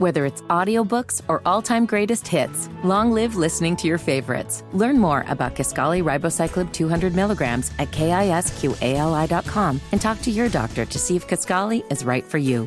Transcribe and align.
Whether 0.00 0.24
it's 0.24 0.40
audiobooks 0.48 1.20
or 1.28 1.42
all-time 1.44 1.84
greatest 1.84 2.26
hits, 2.26 2.70
long 2.82 3.12
live 3.12 3.36
listening 3.36 3.76
to 3.76 3.86
your 3.86 3.98
favorites. 3.98 4.64
Learn 4.72 4.98
more 4.98 5.26
about 5.28 5.54
Kisqali 5.54 6.02
Ribociclib 6.02 6.72
200 6.72 7.14
milligrams 7.14 7.70
at 7.78 7.90
kisqali.com 7.90 9.80
and 9.92 10.00
talk 10.00 10.22
to 10.22 10.30
your 10.30 10.48
doctor 10.48 10.86
to 10.86 10.98
see 10.98 11.16
if 11.16 11.28
Kisqali 11.28 11.84
is 11.92 12.02
right 12.02 12.24
for 12.24 12.38
you. 12.38 12.66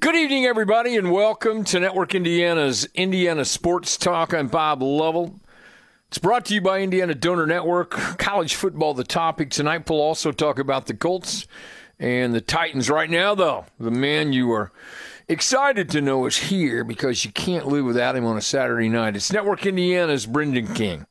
Good 0.00 0.14
evening, 0.14 0.44
everybody, 0.44 0.98
and 0.98 1.10
welcome 1.10 1.64
to 1.64 1.80
Network 1.80 2.14
Indiana's 2.14 2.86
Indiana 2.94 3.46
Sports 3.46 3.96
Talk. 3.96 4.34
I'm 4.34 4.48
Bob 4.48 4.82
Lovell. 4.82 5.40
It's 6.08 6.18
brought 6.18 6.44
to 6.44 6.54
you 6.54 6.60
by 6.60 6.82
Indiana 6.82 7.14
Donor 7.14 7.46
Network. 7.46 7.92
College 8.18 8.56
football, 8.56 8.92
the 8.92 9.04
topic. 9.04 9.48
Tonight, 9.48 9.88
we'll 9.88 10.02
also 10.02 10.32
talk 10.32 10.58
about 10.58 10.84
the 10.84 10.92
Colts 10.92 11.46
and 12.02 12.34
the 12.34 12.40
Titans. 12.40 12.90
Right 12.90 13.08
now, 13.08 13.34
though, 13.34 13.64
the 13.78 13.90
man 13.90 14.32
you 14.32 14.50
are 14.52 14.72
excited 15.28 15.88
to 15.90 16.00
know 16.00 16.26
is 16.26 16.36
here 16.36 16.82
because 16.82 17.24
you 17.24 17.30
can't 17.30 17.68
live 17.68 17.84
without 17.84 18.16
him 18.16 18.26
on 18.26 18.36
a 18.36 18.42
Saturday 18.42 18.88
night. 18.88 19.14
It's 19.14 19.32
Network 19.32 19.64
Indiana's 19.64 20.26
Brendan 20.26 20.74
King. 20.74 21.06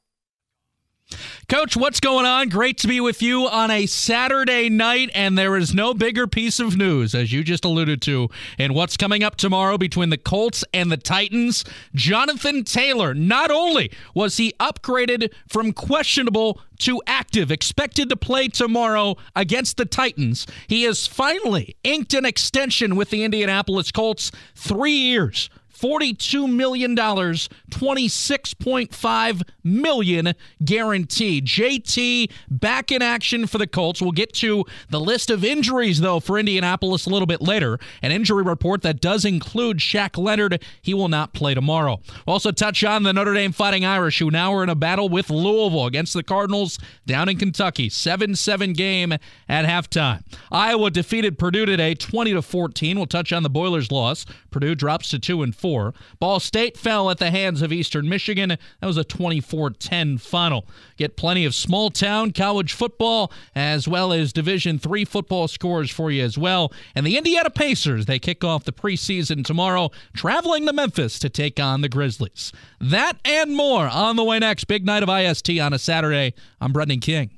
Coach, 1.51 1.75
what's 1.75 1.99
going 1.99 2.25
on? 2.25 2.47
Great 2.47 2.77
to 2.77 2.87
be 2.87 3.01
with 3.01 3.21
you 3.21 3.45
on 3.45 3.69
a 3.71 3.85
Saturday 3.85 4.69
night, 4.69 5.11
and 5.13 5.37
there 5.37 5.57
is 5.57 5.73
no 5.73 5.93
bigger 5.93 6.25
piece 6.25 6.61
of 6.61 6.77
news, 6.77 7.13
as 7.13 7.33
you 7.33 7.43
just 7.43 7.65
alluded 7.65 8.01
to, 8.03 8.29
in 8.57 8.73
what's 8.73 8.95
coming 8.95 9.21
up 9.21 9.35
tomorrow 9.35 9.77
between 9.77 10.11
the 10.11 10.17
Colts 10.17 10.63
and 10.73 10.89
the 10.89 10.95
Titans. 10.95 11.65
Jonathan 11.93 12.63
Taylor, 12.63 13.13
not 13.13 13.51
only 13.51 13.91
was 14.15 14.37
he 14.37 14.53
upgraded 14.61 15.29
from 15.45 15.73
questionable 15.73 16.61
to 16.77 17.01
active, 17.05 17.51
expected 17.51 18.07
to 18.07 18.15
play 18.15 18.47
tomorrow 18.47 19.17
against 19.35 19.75
the 19.75 19.83
Titans, 19.83 20.47
he 20.67 20.83
has 20.83 21.05
finally 21.05 21.75
inked 21.83 22.13
an 22.13 22.23
extension 22.23 22.95
with 22.95 23.09
the 23.09 23.25
Indianapolis 23.25 23.91
Colts, 23.91 24.31
three 24.55 24.93
years. 24.93 25.49
$42 25.81 26.51
million, 26.51 26.95
26.5 26.95 29.41
million 29.63 30.33
guaranteed. 30.63 31.45
JT 31.45 32.31
back 32.49 32.91
in 32.91 33.01
action 33.01 33.47
for 33.47 33.57
the 33.57 33.65
Colts. 33.65 33.99
We'll 34.01 34.11
get 34.11 34.33
to 34.33 34.65
the 34.89 34.99
list 34.99 35.31
of 35.31 35.43
injuries, 35.43 36.01
though, 36.01 36.19
for 36.19 36.37
Indianapolis 36.37 37.07
a 37.07 37.09
little 37.09 37.25
bit 37.25 37.41
later. 37.41 37.79
An 38.03 38.11
injury 38.11 38.43
report 38.43 38.83
that 38.83 39.01
does 39.01 39.25
include 39.25 39.77
Shaq 39.77 40.21
Leonard. 40.21 40.63
He 40.81 40.93
will 40.93 41.07
not 41.07 41.33
play 41.33 41.55
tomorrow. 41.55 41.99
We'll 42.25 42.33
also 42.33 42.51
touch 42.51 42.83
on 42.83 43.03
the 43.03 43.13
Notre 43.13 43.33
Dame 43.33 43.51
Fighting 43.51 43.83
Irish, 43.83 44.19
who 44.19 44.29
now 44.29 44.53
are 44.53 44.61
in 44.63 44.69
a 44.69 44.75
battle 44.75 45.09
with 45.09 45.31
Louisville 45.31 45.87
against 45.87 46.13
the 46.13 46.23
Cardinals 46.23 46.77
down 47.07 47.27
in 47.27 47.37
Kentucky. 47.37 47.89
7 47.89 48.35
7 48.35 48.73
game 48.73 49.13
at 49.13 49.65
halftime. 49.65 50.21
Iowa 50.51 50.91
defeated 50.91 51.39
Purdue 51.39 51.65
today 51.65 51.95
20 51.95 52.33
to 52.33 52.41
14. 52.41 52.97
We'll 52.97 53.07
touch 53.07 53.33
on 53.33 53.43
the 53.43 53.49
Boilers' 53.49 53.91
loss. 53.91 54.25
Purdue 54.51 54.75
drops 54.75 55.09
to 55.09 55.19
2 55.19 55.41
and 55.41 55.55
4 55.55 55.70
four. 55.71 55.93
Ball 56.19 56.41
State 56.41 56.77
fell 56.77 57.09
at 57.09 57.17
the 57.17 57.31
hands 57.31 57.61
of 57.61 57.71
Eastern 57.71 58.09
Michigan. 58.09 58.49
That 58.49 58.87
was 58.87 58.97
a 58.97 59.05
24 59.05 59.69
10 59.71 60.17
final. 60.17 60.65
Get 60.97 61.15
plenty 61.15 61.45
of 61.45 61.55
small 61.55 61.89
town 61.89 62.31
college 62.31 62.73
football 62.73 63.31
as 63.55 63.87
well 63.87 64.11
as 64.11 64.33
Division 64.33 64.79
three 64.79 65.05
football 65.05 65.47
scores 65.47 65.89
for 65.89 66.11
you 66.11 66.23
as 66.23 66.37
well. 66.37 66.73
And 66.93 67.05
the 67.05 67.17
Indiana 67.17 67.49
Pacers, 67.49 68.05
they 68.05 68.19
kick 68.19 68.43
off 68.43 68.65
the 68.65 68.73
preseason 68.73 69.45
tomorrow, 69.45 69.91
traveling 70.13 70.65
to 70.65 70.73
Memphis 70.73 71.19
to 71.19 71.29
take 71.29 71.57
on 71.57 71.79
the 71.79 71.89
Grizzlies. 71.89 72.51
That 72.81 73.13
and 73.23 73.55
more 73.55 73.87
on 73.87 74.17
the 74.17 74.25
way 74.25 74.39
next. 74.39 74.65
Big 74.65 74.85
night 74.85 75.03
of 75.03 75.09
IST 75.09 75.51
on 75.57 75.71
a 75.71 75.79
Saturday. 75.79 76.33
I'm 76.59 76.73
Brendan 76.73 76.99
King. 76.99 77.31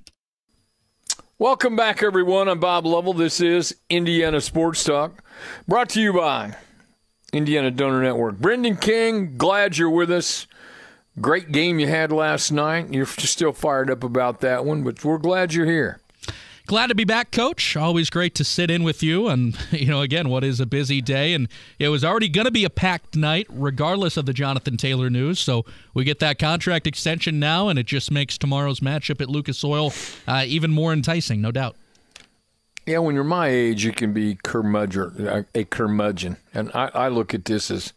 Welcome 1.38 1.76
back, 1.76 2.02
everyone. 2.02 2.48
I'm 2.48 2.60
Bob 2.60 2.88
Lovell. 2.88 3.14
This 3.14 3.42
is 3.42 3.76
Indiana 3.92 4.42
Sports 4.42 4.84
Talk, 4.84 5.24
brought 5.68 5.90
to 5.90 6.02
you 6.02 6.14
by 6.14 6.56
Indiana 7.34 7.72
Donor 7.72 8.02
Network. 8.02 8.38
Brendan 8.38 8.78
King, 8.78 9.38
glad 9.38 9.78
you're 9.78 9.90
with 9.90 10.12
us. 10.12 10.48
Great 11.20 11.52
game 11.52 11.80
you 11.80 11.88
had 11.88 12.12
last 12.12 12.52
night. 12.52 12.94
You're 12.94 13.06
still 13.06 13.54
fired 13.54 13.90
up 13.90 14.04
about 14.04 14.40
that 14.42 14.66
one, 14.66 14.84
but 14.84 15.04
we're 15.04 15.18
glad 15.18 15.54
you're 15.54 15.66
here. 15.66 16.00
Glad 16.66 16.88
to 16.88 16.96
be 16.96 17.04
back, 17.04 17.32
Coach. 17.32 17.76
Always 17.76 18.10
great 18.10 18.36
to 18.36 18.44
sit 18.46 18.72
in 18.72 18.84
with 18.84 19.04
you. 19.04 19.28
And, 19.28 19.58
you 19.72 19.88
know, 19.88 20.02
again, 20.02 20.30
what 20.30 20.44
is 20.44 20.60
a 20.60 20.66
busy 20.66 21.02
day. 21.02 21.34
And 21.34 21.50
it 21.78 21.90
was 21.90 22.06
already 22.06 22.30
going 22.30 22.46
to 22.46 22.52
be 22.52 22.64
a 22.64 22.70
packed 22.70 23.18
night, 23.18 23.48
regardless 23.50 24.16
of 24.16 24.26
the 24.26 24.34
Jonathan 24.34 24.78
Taylor 24.78 25.10
news. 25.10 25.40
So 25.40 25.66
we 25.94 26.04
get 26.06 26.20
that 26.20 26.40
contract 26.40 26.88
extension 26.88 27.40
now, 27.40 27.68
and 27.68 27.78
it 27.78 27.86
just 27.86 28.12
makes 28.12 28.38
tomorrow's 28.38 28.80
matchup 28.80 29.22
at 29.22 29.30
Lucas 29.30 29.64
Oil 29.64 29.92
uh, 30.28 30.46
even 30.48 30.72
more 30.72 30.94
enticing, 30.94 31.42
no 31.42 31.52
doubt. 31.52 31.76
Yeah, 32.86 32.98
when 32.98 33.16
you're 33.16 33.24
my 33.24 33.48
age, 33.48 33.86
you 33.86 33.94
can 33.94 34.12
be 34.12 34.38
curmudgeon, 34.44 35.28
uh, 35.28 35.44
a 35.56 35.64
curmudgeon, 35.64 36.36
and 36.54 36.70
I, 36.74 36.90
I 36.94 37.08
look 37.08 37.34
at 37.34 37.46
this 37.46 37.72
as 37.72 37.94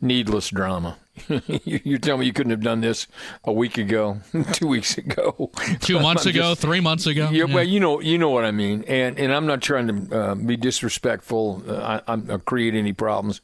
needless 0.00 0.50
drama. 0.50 0.96
you, 1.64 1.80
you, 1.84 1.98
tell 1.98 2.16
me 2.16 2.26
you 2.26 2.32
couldn't 2.32 2.50
have 2.50 2.62
done 2.62 2.80
this 2.80 3.06
a 3.44 3.52
week 3.52 3.78
ago, 3.78 4.20
two 4.52 4.66
weeks 4.66 4.98
ago, 4.98 5.50
two 5.80 6.00
months 6.00 6.26
ago, 6.26 6.50
just, 6.50 6.60
three 6.60 6.80
months 6.80 7.06
ago. 7.06 7.30
Yeah, 7.30 7.44
yeah, 7.44 7.54
well, 7.54 7.64
you 7.64 7.80
know, 7.80 8.00
you 8.00 8.18
know 8.18 8.30
what 8.30 8.44
I 8.44 8.50
mean, 8.50 8.84
and 8.88 9.18
and 9.18 9.32
I'm 9.32 9.46
not 9.46 9.62
trying 9.62 10.08
to 10.08 10.20
uh, 10.20 10.34
be 10.34 10.56
disrespectful. 10.56 11.62
Uh, 11.66 12.00
I, 12.06 12.12
I 12.14 12.36
create 12.38 12.74
any 12.74 12.92
problems, 12.92 13.40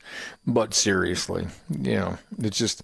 but 0.47 0.75
seriously, 0.75 1.47
you 1.71 1.97
know, 1.97 2.19
it's 2.39 2.59
just 2.59 2.83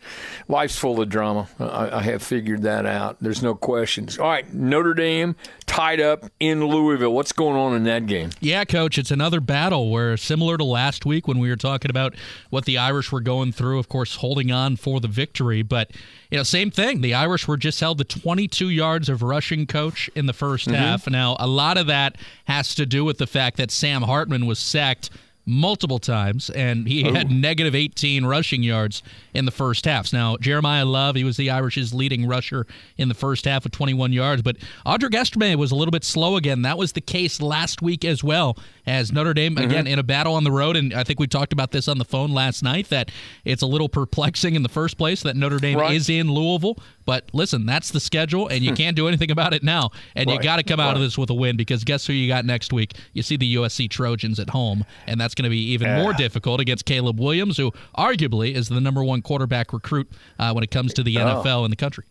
life's 0.48 0.76
full 0.76 1.00
of 1.00 1.08
drama. 1.08 1.48
I, 1.58 1.98
I, 1.98 2.02
have 2.02 2.22
figured 2.22 2.62
that 2.62 2.86
out. 2.86 3.16
There's 3.20 3.42
no 3.42 3.54
questions. 3.54 4.18
All 4.18 4.28
right, 4.28 4.52
Notre 4.52 4.94
Dame 4.94 5.36
tied 5.66 6.00
up 6.00 6.24
in 6.40 6.64
Louisville. 6.64 7.12
What's 7.12 7.32
going 7.32 7.56
on 7.56 7.74
in 7.76 7.84
that 7.84 8.06
game? 8.06 8.30
Yeah, 8.40 8.64
coach, 8.64 8.98
it's 8.98 9.10
another 9.10 9.40
battle 9.40 9.90
where 9.90 10.16
similar 10.16 10.56
to 10.56 10.64
last 10.64 11.06
week 11.06 11.28
when 11.28 11.38
we 11.38 11.48
were 11.48 11.56
talking 11.56 11.90
about 11.90 12.14
what 12.50 12.64
the 12.64 12.78
Irish 12.78 13.12
were 13.12 13.20
going 13.20 13.52
through, 13.52 13.78
of 13.78 13.88
course, 13.88 14.16
holding 14.16 14.50
on 14.50 14.76
for 14.80 15.00
the 15.00 15.08
victory, 15.08 15.62
but 15.62 15.90
you 16.30 16.38
know, 16.38 16.42
same 16.42 16.70
thing. 16.70 17.00
The 17.00 17.14
Irish 17.14 17.46
were 17.46 17.56
just 17.56 17.80
held 17.80 17.98
to 17.98 18.04
22 18.04 18.68
yards 18.68 19.08
of 19.08 19.22
rushing 19.22 19.66
coach 19.66 20.10
in 20.14 20.26
the 20.26 20.32
1st 20.32 20.68
mm-hmm. 20.68 20.74
half. 20.74 21.08
Now, 21.08 21.36
a 21.38 21.46
lot 21.46 21.76
of 21.76 21.86
that 21.86 22.16
has 22.46 22.74
to 22.76 22.86
do 22.86 23.04
with 23.04 23.18
the 23.18 23.26
fact 23.26 23.56
that 23.58 23.70
Sam 23.70 24.02
Hartman 24.02 24.46
was 24.46 24.58
sacked 24.58 25.10
multiple 25.46 25.98
times, 25.98 26.50
and 26.50 26.86
he 26.86 27.06
Ooh. 27.06 27.12
had 27.12 27.30
negative 27.30 27.74
18 27.74 28.24
rushing 28.24 28.62
yards 28.62 29.02
in 29.34 29.44
the 29.44 29.50
first 29.50 29.84
half. 29.84 30.12
Now, 30.12 30.36
Jeremiyah 30.36 30.90
Love, 30.90 31.16
he 31.16 31.24
was 31.24 31.36
the 31.36 31.50
Irish's 31.50 31.92
leading 31.92 32.26
rusher 32.26 32.66
in 32.96 33.08
the 33.08 33.14
first 33.14 33.44
half 33.44 33.64
with 33.64 33.72
21 33.72 34.12
yards, 34.12 34.42
but 34.42 34.56
Audric 34.86 35.14
Estime 35.14 35.58
was 35.58 35.72
a 35.72 35.74
little 35.74 35.92
bit 35.92 36.04
slow 36.04 36.36
again. 36.36 36.62
That 36.62 36.78
was 36.78 36.92
the 36.92 37.00
case 37.00 37.40
last 37.40 37.82
week 37.82 38.04
as 38.04 38.22
well, 38.22 38.56
as 38.86 39.12
Notre 39.12 39.34
Dame, 39.34 39.54
mm-hmm. 39.54 39.64
again, 39.64 39.86
in 39.86 39.98
a 39.98 40.02
battle 40.02 40.34
on 40.34 40.44
the 40.44 40.52
road. 40.52 40.76
And 40.76 40.94
I 40.94 41.04
think 41.04 41.18
we 41.18 41.26
talked 41.26 41.52
about 41.52 41.70
this 41.70 41.88
on 41.88 41.98
the 41.98 42.04
phone 42.04 42.30
last 42.30 42.62
night 42.62 42.88
that 42.90 43.10
it's 43.44 43.62
a 43.62 43.66
little 43.66 43.88
perplexing 43.88 44.54
in 44.54 44.62
the 44.62 44.68
first 44.68 44.98
place 44.98 45.22
that 45.22 45.36
Notre 45.36 45.58
Dame 45.58 45.78
right. 45.78 45.94
is 45.94 46.08
in 46.08 46.30
Louisville. 46.30 46.78
But 47.06 47.28
listen, 47.32 47.66
that's 47.66 47.90
the 47.90 47.98
schedule, 47.98 48.46
and 48.46 48.62
you 48.62 48.72
can't 48.72 48.94
do 48.94 49.08
anything 49.08 49.32
about 49.32 49.52
it 49.52 49.64
now. 49.64 49.90
And 50.14 50.28
right. 50.28 50.36
you 50.36 50.42
got 50.42 50.56
to 50.56 50.62
come 50.62 50.78
out 50.78 50.94
of 50.94 51.02
this 51.02 51.18
with 51.18 51.30
a 51.30 51.34
win 51.34 51.56
because 51.56 51.82
guess 51.82 52.06
who 52.06 52.12
you 52.12 52.28
got 52.28 52.44
next 52.44 52.72
week? 52.72 52.94
You 53.14 53.22
see 53.22 53.36
the 53.36 53.56
USC 53.56 53.90
Trojans 53.90 54.38
at 54.38 54.50
home, 54.50 54.84
and 55.08 55.20
that's 55.20 55.34
going 55.40 55.50
to 55.50 55.56
be 55.56 55.72
even 55.72 55.88
yeah. 55.88 56.02
more 56.02 56.12
difficult 56.12 56.60
against 56.60 56.84
Caleb 56.84 57.18
Williams, 57.18 57.56
who 57.56 57.72
arguably 57.96 58.54
is 58.54 58.68
the 58.68 58.80
number 58.80 59.02
one 59.02 59.22
quarterback 59.22 59.72
recruit 59.72 60.10
uh, 60.38 60.52
when 60.52 60.62
it 60.62 60.70
comes 60.70 60.92
to 60.94 61.02
the 61.02 61.16
oh. 61.18 61.42
NFL 61.42 61.64
in 61.64 61.70
the 61.70 61.76
country. 61.76 62.04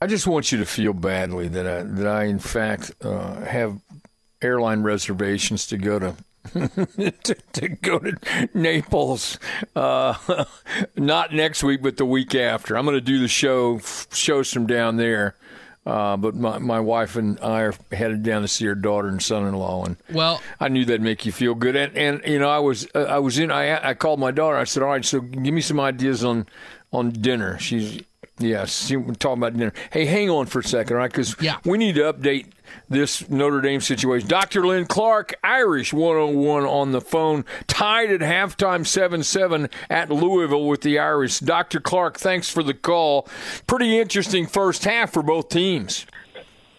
I 0.00 0.06
just 0.06 0.26
want 0.26 0.52
you 0.52 0.58
to 0.58 0.66
feel 0.66 0.92
badly 0.92 1.48
that 1.48 1.66
I, 1.66 1.82
that 1.82 2.06
I 2.06 2.24
in 2.24 2.38
fact, 2.38 2.92
uh, 3.02 3.40
have 3.44 3.80
airline 4.42 4.82
reservations 4.82 5.66
to 5.68 5.78
go 5.78 5.98
to 5.98 6.16
to, 7.24 7.34
to, 7.52 7.68
go 7.68 7.98
to 7.98 8.48
Naples, 8.54 9.36
uh, 9.74 10.44
not 10.96 11.34
next 11.34 11.64
week, 11.64 11.82
but 11.82 11.96
the 11.96 12.04
week 12.04 12.36
after. 12.36 12.78
I'm 12.78 12.84
going 12.84 12.96
to 12.96 13.00
do 13.00 13.18
the 13.18 13.26
show, 13.26 13.80
shows 14.12 14.52
from 14.52 14.68
down 14.68 14.96
there. 14.96 15.34
Uh, 15.86 16.16
but 16.16 16.34
my, 16.34 16.58
my 16.58 16.80
wife 16.80 17.14
and 17.14 17.38
I 17.40 17.60
are 17.60 17.74
headed 17.92 18.24
down 18.24 18.42
to 18.42 18.48
see 18.48 18.66
her 18.66 18.74
daughter 18.74 19.06
and 19.06 19.22
son-in-law, 19.22 19.84
and 19.84 19.96
well, 20.12 20.42
I 20.58 20.68
knew 20.68 20.84
that'd 20.84 21.00
make 21.00 21.24
you 21.24 21.30
feel 21.30 21.54
good. 21.54 21.76
And, 21.76 21.96
and 21.96 22.22
you 22.26 22.40
know, 22.40 22.48
I 22.48 22.58
was 22.58 22.88
uh, 22.94 23.04
I 23.04 23.20
was 23.20 23.38
in. 23.38 23.52
I 23.52 23.90
I 23.90 23.94
called 23.94 24.18
my 24.18 24.32
daughter. 24.32 24.56
I 24.56 24.64
said, 24.64 24.82
"All 24.82 24.88
right, 24.88 25.04
so 25.04 25.20
give 25.20 25.54
me 25.54 25.60
some 25.60 25.78
ideas 25.78 26.24
on 26.24 26.46
on 26.92 27.10
dinner." 27.10 27.56
She's 27.60 28.02
Yes, 28.38 28.90
we're 28.90 29.14
talking 29.14 29.38
about 29.38 29.54
dinner. 29.54 29.72
Hey, 29.90 30.04
hang 30.04 30.28
on 30.28 30.46
for 30.46 30.58
a 30.58 30.64
second, 30.64 30.96
right? 30.96 31.10
Because 31.10 31.36
yeah. 31.40 31.56
we 31.64 31.78
need 31.78 31.94
to 31.94 32.12
update 32.12 32.48
this 32.88 33.28
Notre 33.28 33.60
Dame 33.60 33.80
situation. 33.80 34.28
Dr. 34.28 34.66
Len 34.66 34.86
Clark, 34.86 35.34
Irish 35.42 35.92
101 35.92 36.64
on 36.64 36.92
the 36.92 37.00
phone, 37.00 37.44
tied 37.66 38.10
at 38.10 38.20
halftime 38.20 38.86
7 38.86 39.22
7 39.22 39.68
at 39.90 40.10
Louisville 40.10 40.66
with 40.66 40.82
the 40.82 40.98
Irish. 40.98 41.40
Dr. 41.40 41.80
Clark, 41.80 42.18
thanks 42.18 42.48
for 42.48 42.62
the 42.62 42.74
call. 42.74 43.28
Pretty 43.66 43.98
interesting 43.98 44.46
first 44.46 44.84
half 44.84 45.12
for 45.12 45.22
both 45.22 45.48
teams. 45.48 46.06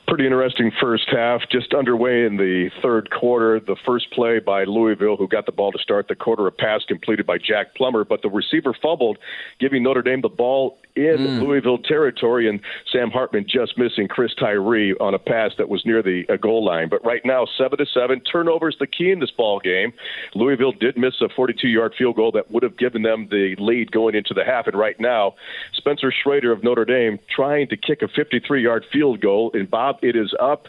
Pretty 0.08 0.26
interesting 0.26 0.72
first 0.82 1.08
half. 1.12 1.42
Just 1.52 1.74
underway 1.74 2.26
in 2.26 2.38
the 2.38 2.70
third 2.82 3.10
quarter. 3.12 3.60
The 3.60 3.76
first 3.86 4.10
play 4.12 4.40
by 4.40 4.64
Louisville, 4.64 5.18
who 5.18 5.28
got 5.28 5.46
the 5.46 5.52
ball 5.52 5.72
to 5.72 5.80
start 5.80 6.08
the 6.08 6.16
quarter, 6.16 6.48
a 6.48 6.52
pass 6.52 6.82
completed 6.88 7.26
by 7.26 7.38
Jack 7.38 7.76
Plummer, 7.76 8.06
but 8.06 8.22
the 8.22 8.30
receiver 8.30 8.76
fumbled, 8.82 9.18
giving 9.60 9.84
Notre 9.84 10.02
Dame 10.02 10.22
the 10.22 10.30
ball 10.30 10.78
in 10.98 11.18
mm. 11.18 11.42
Louisville 11.42 11.78
territory, 11.78 12.50
and 12.50 12.60
Sam 12.92 13.12
Hartman 13.12 13.46
just 13.48 13.78
missing 13.78 14.08
Chris 14.08 14.34
Tyree 14.40 14.94
on 15.00 15.14
a 15.14 15.20
pass 15.20 15.52
that 15.58 15.70
was 15.70 15.86
near 15.86 16.02
the 16.02 16.24
uh, 16.28 16.38
goal 16.38 16.66
line. 16.66 16.90
But 16.90 17.06
right 17.06 17.22
now, 17.24 17.46
seven 17.58 17.78
to 17.78 17.86
seven, 17.86 18.20
turnovers 18.22 18.76
the 18.80 18.88
key 18.88 19.12
in 19.12 19.20
this 19.20 19.32
ball 19.32 19.60
game. 19.60 19.94
Louisville 20.34 20.72
did 20.72 20.98
miss 20.98 21.14
a 21.22 21.28
42-yard 21.40 21.94
field 21.98 22.16
goal 22.16 22.32
that 22.32 22.50
would 22.52 22.64
have 22.64 22.78
given 22.78 23.04
them 23.04 23.28
the 23.30 23.56
lead 23.60 23.92
going 23.92 24.16
into 24.16 24.34
the 24.34 24.44
half, 24.44 24.68
and 24.68 24.78
right 24.78 25.00
now, 25.00 25.36
Spencer 25.74 26.12
Schrader 26.12 26.52
of 26.52 26.64
Notre 26.64 26.86
Dame 26.86 27.20
trying 27.34 27.68
to 27.70 27.78
kick 27.78 28.02
a 28.02 28.08
53-yard 28.08 28.86
field 28.92 29.22
goal, 29.22 29.52
and 29.54 29.70
Bob, 29.70 29.97
it 30.02 30.16
is 30.16 30.34
up 30.40 30.68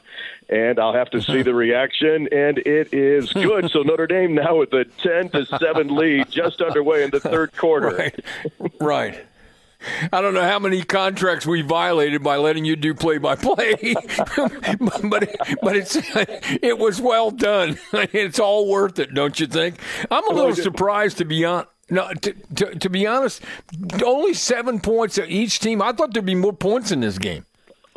and 0.49 0.79
I'll 0.79 0.95
have 0.95 1.11
to 1.11 1.21
see 1.21 1.43
the 1.43 1.55
reaction, 1.67 2.29
and 2.33 2.59
it 2.59 2.93
is 2.93 3.33
good. 3.33 3.71
so 3.71 3.83
Notre 3.83 4.07
Dame 4.07 4.35
now 4.35 4.57
with 4.57 4.73
a 4.73 4.85
ten 5.03 5.29
to 5.31 5.45
seven 5.45 5.89
lead, 5.97 6.31
just 6.31 6.61
underway 6.61 7.05
in 7.05 7.11
the 7.11 7.21
third 7.21 7.57
quarter. 7.57 7.89
Right. 7.89 8.25
right. 8.81 9.27
I 10.13 10.21
don't 10.21 10.35
know 10.35 10.43
how 10.43 10.59
many 10.59 10.83
contracts 10.83 11.47
we 11.47 11.63
violated 11.63 12.23
by 12.23 12.37
letting 12.37 12.65
you 12.65 12.75
do 12.75 12.95
play 12.95 13.19
by 13.19 13.37
play, 13.37 13.95
but 15.01 15.37
but 15.63 15.77
it's 15.77 15.97
it 16.63 16.79
was 16.79 17.01
well 17.01 17.31
done. 17.31 17.79
It's 17.93 18.41
all 18.41 18.69
worth 18.69 18.99
it, 18.99 19.15
don't 19.15 19.39
you 19.39 19.47
think? 19.47 19.77
I'm 20.11 20.25
a 20.25 20.33
oh, 20.33 20.35
little 20.35 20.57
surprised 20.57 21.19
to 21.19 21.25
be 21.25 21.45
honest. 21.45 21.69
No, 21.91 22.13
to, 22.13 22.33
to, 22.57 22.75
to 22.75 22.91
be 22.91 23.07
honest, 23.07 23.43
only 24.05 24.35
seven 24.35 24.81
points 24.81 25.17
of 25.17 25.31
each 25.31 25.61
team. 25.61 25.81
I 25.81 25.93
thought 25.93 26.13
there'd 26.13 26.27
be 26.27 26.35
more 26.35 26.53
points 26.53 26.91
in 26.91 27.01
this 27.01 27.17
game. 27.17 27.47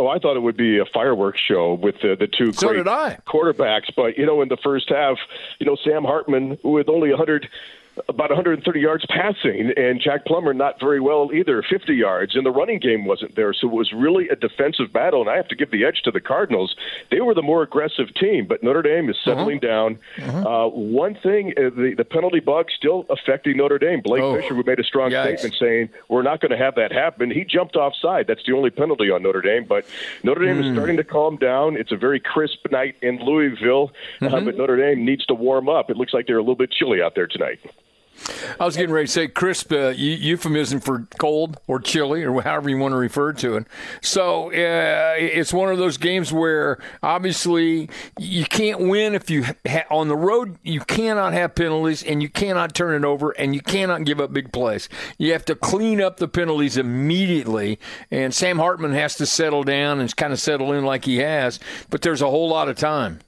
Oh, 0.02 0.08
I 0.08 0.18
thought 0.18 0.36
it 0.36 0.40
would 0.40 0.58
be 0.58 0.80
a 0.80 0.86
fireworks 0.86 1.40
show 1.48 1.76
with 1.76 1.94
the, 2.02 2.16
the 2.20 2.26
two 2.26 2.52
so 2.54 2.70
great 2.70 2.88
quarterbacks. 3.28 3.94
But 3.96 4.18
you 4.18 4.26
know, 4.26 4.42
in 4.42 4.50
the 4.50 4.58
first 4.64 4.90
half, 4.90 5.18
you 5.60 5.68
know, 5.68 5.78
Sam 5.84 6.04
Hartman 6.04 6.58
with 6.64 6.90
only 6.90 7.10
100 7.10 7.48
about 8.10 8.30
130 8.30 8.80
yards 8.80 9.06
passing, 9.10 9.74
and 9.78 10.02
Jack 10.02 10.26
Plummer 10.26 10.54
not 10.54 10.80
very 10.80 11.00
well 11.00 11.32
either, 11.34 11.64
50 11.68 11.94
yards, 11.94 12.36
and 12.36 12.46
the 12.46 12.52
running 12.52 12.80
game 12.80 13.06
wasn't 13.06 13.36
there. 13.36 13.54
So 13.54 13.68
it 13.68 13.74
was 13.74 13.92
really 13.94 14.30
a 14.30 14.36
defensive 14.36 14.92
battle, 14.92 15.22
and 15.22 15.30
I 15.30 15.36
have 15.36 15.48
to 15.50 15.56
give 15.56 15.72
the 15.72 15.86
edge 15.86 16.02
to 16.04 16.12
the 16.12 16.22
Cardinals. 16.22 16.76
They 17.10 17.22
were 17.22 17.34
the 17.34 17.42
more 17.42 17.64
aggressive 17.64 18.14
team, 18.16 18.46
but 18.48 18.64
Notre 18.64 18.82
Dame 18.82 19.10
is 19.10 19.18
settling 19.24 19.58
uh-huh. 19.58 19.68
down. 19.68 20.00
Uh-huh. 20.22 20.66
Uh, 20.66 20.70
one 20.70 21.16
thing, 21.16 21.54
uh, 21.58 21.70
the, 21.70 21.94
the 21.98 22.06
penalty 22.06 22.40
bug 22.40 22.68
still 22.76 23.06
affecting 23.10 23.58
Notre 23.58 23.80
Dame. 23.80 24.02
Blake 24.02 24.24
oh. 24.24 24.36
Fisher 24.36 24.56
made 24.56 24.80
a 24.80 24.84
strong 24.84 25.12
Yikes. 25.12 25.40
statement 25.40 25.56
saying, 25.60 25.90
We're 26.10 26.24
not 26.24 26.42
going 26.42 26.52
to 26.52 26.58
have 26.58 26.76
that 26.76 26.92
happen. 26.92 27.32
He 27.32 27.44
jumped 27.44 27.76
offside. 27.76 28.28
That's 28.28 28.44
the 28.46 28.54
only 28.54 28.70
penalty 28.70 29.10
on 29.10 29.24
Notre 29.24 29.42
Dame, 29.42 29.66
but 29.66 29.86
Notre 30.24 30.46
Dame 30.46 30.58
mm. 30.58 30.60
is 30.62 30.66
hmm. 30.68 30.74
starting 30.74 30.98
to 30.98 31.04
calm 31.04 31.38
down. 31.38 31.76
It's 31.78 31.92
a 31.92 31.98
very 31.98 32.20
crisp 32.20 32.60
night 32.72 32.96
in 33.02 33.20
Louisville, 33.24 33.92
uh, 34.22 34.26
mm-hmm. 34.26 34.36
uh, 34.36 34.42
but 34.42 34.58
Notre 34.58 34.78
Dame 34.78 35.06
needs 35.06 35.26
to 35.28 35.34
warm 35.34 35.70
up. 35.70 35.90
It 35.90 35.98
looks 35.98 36.14
like 36.14 36.28
they're 36.28 36.38
a 36.38 36.42
little 36.42 36.56
bit 36.56 36.72
chilly 36.72 37.02
out 37.02 37.16
there 37.16 37.28
tonight. 37.28 37.60
I 38.60 38.66
was 38.66 38.76
getting 38.76 38.92
ready 38.92 39.08
to 39.08 39.12
say 39.12 39.28
crisp 39.28 39.72
uh, 39.72 39.90
euphemism 39.90 40.80
for 40.80 41.08
cold 41.18 41.60
or 41.68 41.80
chilly 41.80 42.24
or 42.24 42.42
however 42.42 42.70
you 42.70 42.78
want 42.78 42.92
to 42.92 42.98
refer 42.98 43.34
to 43.34 43.58
it. 43.58 43.68
So 44.02 44.50
uh, 44.50 45.16
it's 45.18 45.54
one 45.54 45.70
of 45.70 45.78
those 45.78 45.98
games 45.98 46.32
where 46.32 46.78
obviously 47.02 47.90
you 48.20 48.46
can't 48.46 48.80
win 48.80 49.16
if 49.16 49.30
you 49.30 49.46
ha- 49.68 49.86
on 49.90 50.08
the 50.08 50.16
road. 50.16 50.58
You 50.64 50.82
cannot 50.82 51.34
have 51.34 51.56
penalties 51.56 52.04
and 52.04 52.22
you 52.22 52.30
cannot 52.30 52.76
turn 52.76 53.04
it 53.04 53.08
over 53.08 53.32
and 53.32 53.56
you 53.56 53.62
cannot 53.62 54.04
give 54.04 54.20
up 54.20 54.34
big 54.34 54.52
plays. 54.52 54.88
You 55.18 55.32
have 55.34 55.46
to 55.46 55.56
clean 55.56 56.02
up 56.02 56.18
the 56.18 56.28
penalties 56.28 56.78
immediately. 56.78 57.80
And 58.12 58.34
Sam 58.34 58.60
Hartman 58.60 58.94
has 58.94 59.16
to 59.16 59.26
settle 59.26 59.64
down 59.64 60.00
and 60.00 60.16
kind 60.16 60.34
of 60.34 60.40
settle 60.40 60.74
in 60.74 60.86
like 60.86 61.06
he 61.06 61.18
has. 61.18 61.60
But 61.90 62.02
there's 62.02 62.22
a 62.22 62.30
whole 62.30 62.50
lot 62.50 62.70
of 62.70 62.78
time 62.78 63.20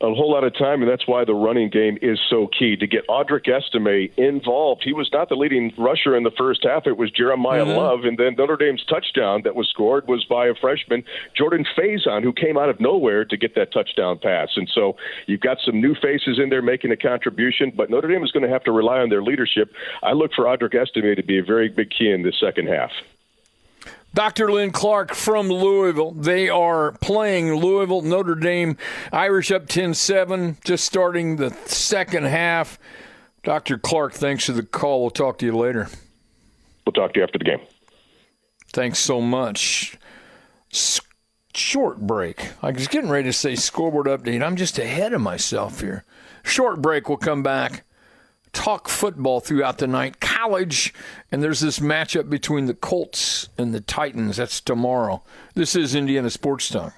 a 0.00 0.12
whole 0.12 0.32
lot 0.32 0.44
of 0.44 0.56
time, 0.56 0.82
and 0.82 0.90
that's 0.90 1.06
why 1.06 1.24
the 1.24 1.34
running 1.34 1.70
game 1.70 1.98
is 2.02 2.18
so 2.28 2.48
key. 2.48 2.76
To 2.76 2.86
get 2.86 3.06
Audric 3.06 3.48
Estime 3.48 4.10
involved, 4.16 4.82
he 4.82 4.92
was 4.92 5.08
not 5.12 5.28
the 5.28 5.36
leading 5.36 5.72
rusher 5.78 6.16
in 6.16 6.24
the 6.24 6.32
first 6.32 6.64
half. 6.64 6.86
It 6.86 6.96
was 6.96 7.10
Jeremiyah 7.12 7.66
mm-hmm. 7.66 7.76
Love, 7.76 8.00
and 8.04 8.18
then 8.18 8.34
Notre 8.36 8.56
Dame's 8.56 8.84
touchdown 8.84 9.42
that 9.44 9.54
was 9.54 9.68
scored 9.68 10.08
was 10.08 10.24
by 10.24 10.46
a 10.46 10.54
freshman, 10.54 11.04
Jordan 11.36 11.64
Faison, 11.76 12.22
who 12.22 12.32
came 12.32 12.58
out 12.58 12.68
of 12.68 12.80
nowhere 12.80 13.24
to 13.24 13.36
get 13.36 13.54
that 13.54 13.72
touchdown 13.72 14.18
pass. 14.18 14.50
And 14.56 14.68
so 14.72 14.96
you've 15.26 15.40
got 15.40 15.58
some 15.64 15.80
new 15.80 15.94
faces 15.94 16.38
in 16.42 16.50
there 16.50 16.62
making 16.62 16.90
a 16.90 16.96
contribution, 16.96 17.72
but 17.74 17.90
Notre 17.90 18.08
Dame 18.08 18.24
is 18.24 18.32
going 18.32 18.44
to 18.44 18.52
have 18.52 18.64
to 18.64 18.72
rely 18.72 18.98
on 18.98 19.10
their 19.10 19.22
leadership. 19.22 19.72
I 20.02 20.12
look 20.12 20.32
for 20.34 20.44
Audric 20.44 20.74
Estime 20.74 21.14
to 21.14 21.22
be 21.22 21.38
a 21.38 21.44
very 21.44 21.68
big 21.68 21.90
key 21.90 22.10
in 22.10 22.22
the 22.22 22.32
second 22.40 22.68
half. 22.68 22.90
Dr. 24.14 24.50
Len 24.50 24.70
Clark 24.70 25.12
from 25.12 25.48
Louisville. 25.48 26.12
They 26.12 26.48
are 26.48 26.92
playing 26.92 27.52
Louisville, 27.54 28.02
Notre 28.02 28.36
Dame, 28.36 28.76
Irish 29.12 29.50
up 29.50 29.66
10 29.66 29.92
7, 29.94 30.56
just 30.64 30.84
starting 30.84 31.36
the 31.36 31.50
second 31.66 32.26
half. 32.26 32.78
Dr. 33.42 33.76
Clark, 33.76 34.12
thanks 34.12 34.46
for 34.46 34.52
the 34.52 34.62
call. 34.62 35.00
We'll 35.00 35.10
talk 35.10 35.38
to 35.38 35.46
you 35.46 35.56
later. 35.56 35.88
We'll 36.86 36.92
talk 36.92 37.12
to 37.14 37.20
you 37.20 37.24
after 37.24 37.38
the 37.38 37.44
game. 37.44 37.60
Thanks 38.72 39.00
so 39.00 39.20
much. 39.20 39.98
short 41.52 41.98
break. 41.98 42.50
I 42.62 42.70
was 42.70 42.86
getting 42.86 43.10
ready 43.10 43.28
to 43.28 43.32
say 43.32 43.56
scoreboard 43.56 44.06
update. 44.06 44.44
I'm 44.44 44.56
just 44.56 44.78
ahead 44.78 45.12
of 45.12 45.20
myself 45.20 45.80
here. 45.80 46.04
Short 46.44 46.80
break. 46.80 47.08
We'll 47.08 47.18
come 47.18 47.42
back 47.42 47.84
talk 48.54 48.88
football 48.88 49.40
throughout 49.40 49.78
the 49.78 49.86
night, 49.86 50.20
college, 50.44 50.92
and 51.32 51.42
there's 51.42 51.60
this 51.60 51.78
matchup 51.78 52.28
between 52.28 52.66
the 52.66 52.74
Colts 52.74 53.48
and 53.56 53.72
the 53.72 53.80
Titans. 53.80 54.36
That's 54.36 54.60
tomorrow. 54.60 55.22
This 55.54 55.74
is 55.74 55.94
Indiana 55.94 56.28
Sports 56.28 56.68
Talk. 56.68 56.94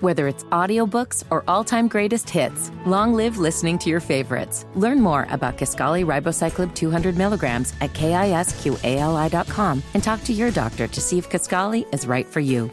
Whether 0.00 0.26
it's 0.26 0.44
audiobooks 0.44 1.24
or 1.30 1.44
all-time 1.46 1.86
greatest 1.88 2.28
hits, 2.28 2.70
long 2.84 3.14
live 3.14 3.38
listening 3.38 3.78
to 3.78 3.90
your 3.90 4.00
favorites. 4.00 4.66
Learn 4.74 5.00
more 5.00 5.26
about 5.30 5.56
Kisqali 5.56 6.04
Ribociclib 6.04 6.74
200 6.74 7.16
milligrams 7.16 7.72
at 7.80 7.92
kisqali.com 7.92 9.82
and 9.94 10.02
talk 10.02 10.22
to 10.24 10.32
your 10.32 10.50
doctor 10.50 10.88
to 10.88 11.00
see 11.00 11.16
if 11.16 11.30
Kisqali 11.30 11.86
is 11.94 12.06
right 12.06 12.26
for 12.26 12.40
you. 12.40 12.70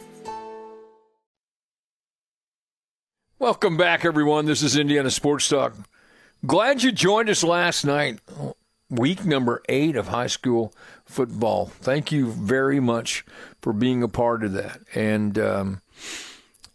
Welcome 3.38 3.76
back, 3.76 4.04
everyone. 4.04 4.46
This 4.46 4.62
is 4.62 4.76
Indiana 4.76 5.10
Sports 5.10 5.48
Talk. 5.48 5.74
Glad 6.44 6.82
you 6.82 6.90
joined 6.90 7.30
us 7.30 7.44
last 7.44 7.84
night. 7.84 8.18
Week 8.90 9.24
number 9.24 9.62
eight 9.68 9.94
of 9.94 10.08
high 10.08 10.26
school 10.26 10.74
football. 11.04 11.66
Thank 11.66 12.10
you 12.10 12.32
very 12.32 12.80
much 12.80 13.24
for 13.60 13.72
being 13.72 14.02
a 14.02 14.08
part 14.08 14.42
of 14.42 14.52
that. 14.52 14.80
And 14.92 15.38
um, 15.38 15.82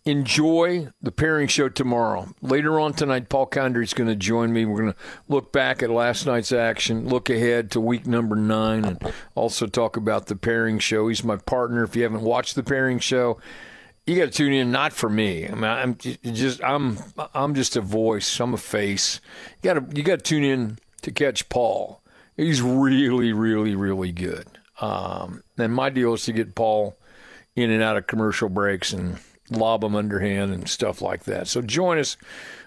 enjoy 0.05 0.87
the 1.01 1.11
pairing 1.11 1.49
show 1.49 1.67
tomorrow. 1.67 2.29
Later 2.41 2.79
on 2.79 2.93
tonight, 2.93 3.27
Paul 3.27 3.47
Condry 3.47 3.83
is 3.83 3.93
going 3.93 4.07
to 4.07 4.15
join 4.15 4.53
me. 4.53 4.65
We're 4.65 4.81
going 4.81 4.93
to 4.93 4.99
look 5.27 5.51
back 5.51 5.83
at 5.83 5.89
last 5.89 6.25
night's 6.25 6.53
action, 6.53 7.09
look 7.09 7.29
ahead 7.29 7.69
to 7.71 7.81
week 7.81 8.07
number 8.07 8.37
nine, 8.37 8.85
and 8.85 9.13
also 9.35 9.67
talk 9.67 9.97
about 9.97 10.27
the 10.27 10.37
pairing 10.37 10.79
show. 10.79 11.09
He's 11.09 11.25
my 11.25 11.35
partner. 11.35 11.83
If 11.83 11.95
you 11.95 12.03
haven't 12.03 12.21
watched 12.21 12.55
the 12.55 12.63
pairing 12.63 12.99
show, 12.99 13.37
you 14.07 14.15
got 14.15 14.25
to 14.25 14.31
tune 14.31 14.53
in. 14.53 14.71
Not 14.71 14.93
for 14.93 15.09
me. 15.09 15.47
I 15.47 15.53
mean, 15.53 15.63
I'm 15.65 15.97
just 15.97 16.63
I'm 16.63 16.97
I'm 17.33 17.53
just 17.53 17.75
a 17.75 17.81
voice. 17.81 18.39
I'm 18.39 18.53
a 18.53 18.57
face. 18.57 19.19
You 19.61 19.73
got 19.73 19.91
to 19.91 19.95
you 19.95 20.03
got 20.03 20.19
to 20.19 20.23
tune 20.23 20.43
in 20.43 20.79
to 21.01 21.11
catch 21.11 21.47
Paul. 21.49 22.01
He's 22.37 22.61
really 22.61 23.33
really 23.33 23.75
really 23.75 24.11
good. 24.11 24.47
Um, 24.79 25.43
and 25.57 25.73
my 25.73 25.89
deal 25.89 26.13
is 26.13 26.23
to 26.25 26.33
get 26.33 26.55
Paul 26.55 26.97
in 27.55 27.69
and 27.69 27.83
out 27.83 27.97
of 27.97 28.07
commercial 28.07 28.47
breaks 28.47 28.93
and 28.93 29.17
lob 29.49 29.83
him 29.83 29.95
underhand 29.95 30.53
and 30.53 30.69
stuff 30.69 31.01
like 31.01 31.23
that. 31.25 31.47
So 31.47 31.61
join 31.61 31.97
us 31.97 32.15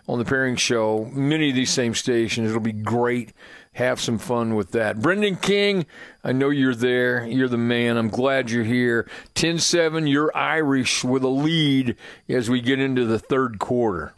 on 0.09 0.19
the 0.19 0.25
pairing 0.25 0.57
show. 0.57 1.09
Many 1.13 1.51
of 1.51 1.57
these 1.57 1.71
same 1.71 1.95
stations. 1.95 2.51
It'll 2.51 2.61
be 2.61 2.73
great 2.73 3.33
have 3.81 4.01
some 4.01 4.19
fun 4.19 4.55
with 4.55 4.73
that. 4.73 5.01
Brendan 5.01 5.37
King, 5.37 5.87
I 6.23 6.33
know 6.33 6.51
you're 6.51 6.75
there. 6.75 7.27
You're 7.27 7.49
the 7.49 7.57
man. 7.57 7.97
I'm 7.97 8.09
glad 8.09 8.51
you're 8.51 8.65
here. 8.65 9.09
10 9.35 9.59
7, 9.59 10.07
you're 10.07 10.31
Irish 10.37 11.03
with 11.03 11.25
a 11.25 11.29
lead 11.29 11.97
as 12.29 12.51
we 12.51 12.61
get 12.61 12.79
into 12.79 13.05
the 13.07 13.19
third 13.19 13.59
quarter. 13.59 14.13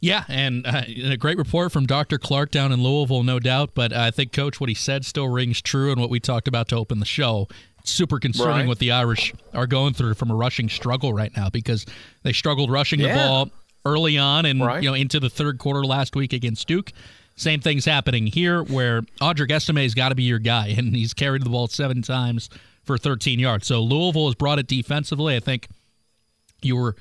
Yeah, 0.00 0.24
and 0.28 0.66
uh, 0.66 0.82
a 0.86 1.16
great 1.16 1.38
report 1.38 1.72
from 1.72 1.86
Dr. 1.86 2.18
Clark 2.18 2.50
down 2.50 2.72
in 2.72 2.82
Louisville, 2.82 3.22
no 3.22 3.38
doubt. 3.38 3.70
But 3.74 3.92
I 3.92 4.10
think, 4.10 4.32
Coach, 4.32 4.58
what 4.58 4.68
he 4.68 4.74
said 4.74 5.04
still 5.04 5.28
rings 5.28 5.60
true 5.60 5.92
and 5.92 6.00
what 6.00 6.10
we 6.10 6.18
talked 6.18 6.48
about 6.48 6.68
to 6.68 6.76
open 6.76 7.00
the 7.00 7.06
show. 7.06 7.48
super 7.84 8.18
concerning 8.18 8.56
right. 8.56 8.68
what 8.68 8.78
the 8.78 8.90
Irish 8.90 9.32
are 9.54 9.66
going 9.66 9.94
through 9.94 10.14
from 10.14 10.30
a 10.30 10.34
rushing 10.34 10.68
struggle 10.68 11.12
right 11.12 11.34
now 11.36 11.48
because 11.48 11.86
they 12.22 12.32
struggled 12.32 12.70
rushing 12.70 13.00
yeah. 13.00 13.08
the 13.08 13.14
ball 13.14 13.50
early 13.84 14.18
on 14.18 14.44
and 14.44 14.60
right. 14.60 14.82
you 14.82 14.90
know 14.90 14.94
into 14.94 15.18
the 15.18 15.30
third 15.30 15.58
quarter 15.58 15.84
last 15.84 16.16
week 16.16 16.32
against 16.32 16.66
Duke. 16.66 16.92
Same 17.40 17.60
thing's 17.60 17.86
happening 17.86 18.26
here 18.26 18.62
where 18.62 19.00
Audric 19.20 19.50
Estime's 19.50 19.94
got 19.94 20.10
to 20.10 20.14
be 20.14 20.24
your 20.24 20.38
guy, 20.38 20.68
and 20.76 20.94
he's 20.94 21.14
carried 21.14 21.42
the 21.42 21.50
ball 21.50 21.68
seven 21.68 22.02
times 22.02 22.50
for 22.84 22.98
13 22.98 23.38
yards. 23.38 23.66
So 23.66 23.80
Louisville 23.80 24.26
has 24.26 24.34
brought 24.34 24.58
it 24.58 24.66
defensively. 24.66 25.36
I 25.36 25.40
think 25.40 25.68
you 26.60 26.76
were 26.76 26.96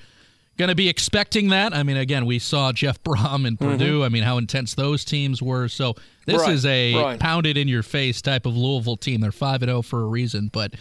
going 0.57 0.69
to 0.69 0.75
be 0.75 0.87
expecting 0.87 1.49
that. 1.49 1.73
I 1.73 1.83
mean, 1.83 1.97
again, 1.97 2.25
we 2.25 2.39
saw 2.39 2.71
Jeff 2.71 3.03
Brohm 3.03 3.45
and 3.45 3.57
mm-hmm. 3.57 3.71
Purdue. 3.71 4.03
I 4.03 4.09
mean, 4.09 4.23
how 4.23 4.37
intense 4.37 4.75
those 4.75 5.03
teams 5.03 5.41
were. 5.41 5.67
So 5.67 5.95
this 6.25 6.41
right, 6.41 6.51
is 6.51 6.65
a 6.65 6.95
right. 6.95 7.19
pounded 7.19 7.57
in 7.57 7.67
your 7.67 7.83
face 7.83 8.21
type 8.21 8.45
of 8.45 8.55
Louisville 8.55 8.97
team. 8.97 9.19
They're 9.19 9.31
5 9.31 9.61
0 9.61 9.81
for 9.81 10.01
a 10.01 10.05
reason, 10.05 10.49
but 10.53 10.73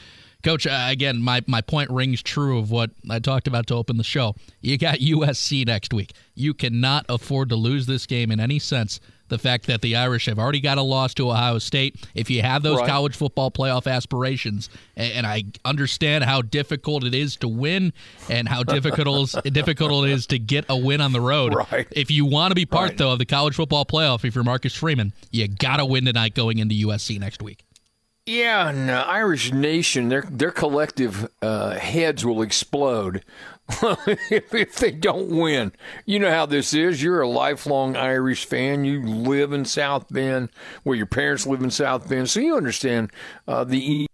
Coach, 0.45 0.69
uh, 0.69 0.87
again, 0.89 1.21
my, 1.21 1.43
my 1.49 1.61
point 1.61 1.91
rings 1.91 2.23
true 2.23 2.59
of 2.61 2.71
what 2.71 2.91
I 3.11 3.19
talked 3.19 3.49
about 3.49 3.67
to 3.69 3.75
open 3.75 3.97
the 3.97 4.05
show. 4.05 4.37
You 4.61 4.79
got 4.79 4.99
USC 5.01 5.67
next 5.67 5.93
week. 5.93 6.13
You 6.37 6.55
cannot 6.55 7.07
afford 7.09 7.49
to 7.49 7.57
lose 7.57 7.87
this 7.87 8.07
game 8.07 8.31
in 8.31 8.39
any 8.39 8.61
sense. 8.61 9.01
The 9.31 9.39
fact 9.39 9.67
that 9.67 9.83
the 9.83 9.97
Irish 9.97 10.25
have 10.27 10.39
already 10.39 10.61
got 10.61 10.79
a 10.79 10.83
loss 10.83 11.13
to 11.15 11.29
Ohio 11.31 11.59
State. 11.59 11.97
If 12.15 12.31
you 12.31 12.41
have 12.41 12.63
those 12.63 12.79
Right. 12.79 12.89
college 12.89 13.15
football 13.17 13.51
playoff 13.51 13.87
aspirations, 13.93 14.71
and, 14.97 15.13
and 15.13 15.27
I 15.27 15.43
understand 15.67 16.23
how 16.25 16.41
difficult 16.41 17.03
it 17.05 17.15
is 17.15 17.35
to 17.39 17.49
win 17.49 17.93
and 18.31 18.49
how 18.49 18.63
difficult 18.63 19.35
difficult 19.53 20.07
it 20.07 20.13
is 20.13 20.29
to 20.29 20.39
get 20.39 20.65
a 20.71 20.77
win 20.79 21.01
on 21.03 21.13
the 21.13 21.21
road. 21.21 21.53
Right. 21.55 21.87
If 21.91 22.11
you 22.13 22.25
want 22.25 22.53
to 22.53 22.55
be 22.55 22.65
part, 22.65 22.91
Right. 22.91 22.97
though, 22.99 23.11
of 23.13 23.19
the 23.19 23.27
college 23.27 23.57
football 23.57 23.85
playoff, 23.85 24.25
if 24.25 24.35
you're 24.37 24.45
Marcus 24.45 24.73
Freeman, 24.75 25.13
you 25.33 25.47
got 25.49 25.77
to 25.79 25.85
win 25.85 26.05
tonight 26.07 26.35
going 26.35 26.59
into 26.59 26.77
USC 26.87 27.19
next 27.19 27.43
week. 27.43 27.65
Yeah, 28.29 28.69
and 28.69 28.91
uh, 28.91 29.07
Irish 29.09 29.55
Nation, 29.55 30.11
their 30.11 30.21
their 30.21 30.51
collective 30.51 31.31
uh, 31.41 31.77
heads 31.77 32.27
will 32.27 32.43
explode 32.43 33.25
if, 34.31 34.55
if 34.55 34.77
they 34.77 34.91
don't 34.91 35.31
win. 35.31 35.73
You 36.05 36.19
know 36.19 36.31
how 36.31 36.45
this 36.45 36.75
is. 36.75 37.03
You're 37.03 37.23
a 37.23 37.29
lifelong 37.29 37.97
Irish 37.97 38.45
fan. 38.45 38.85
You 38.85 39.03
live 39.03 39.55
in 39.55 39.65
South 39.65 40.13
Bend, 40.13 40.51
where 40.83 40.95
your 40.95 41.07
parents 41.07 41.47
live 41.47 41.63
in 41.63 41.71
South 41.71 42.07
Bend, 42.07 42.29
so 42.29 42.41
you 42.41 42.55
understand 42.55 43.11
uh, 43.47 43.65
the 43.65 44.07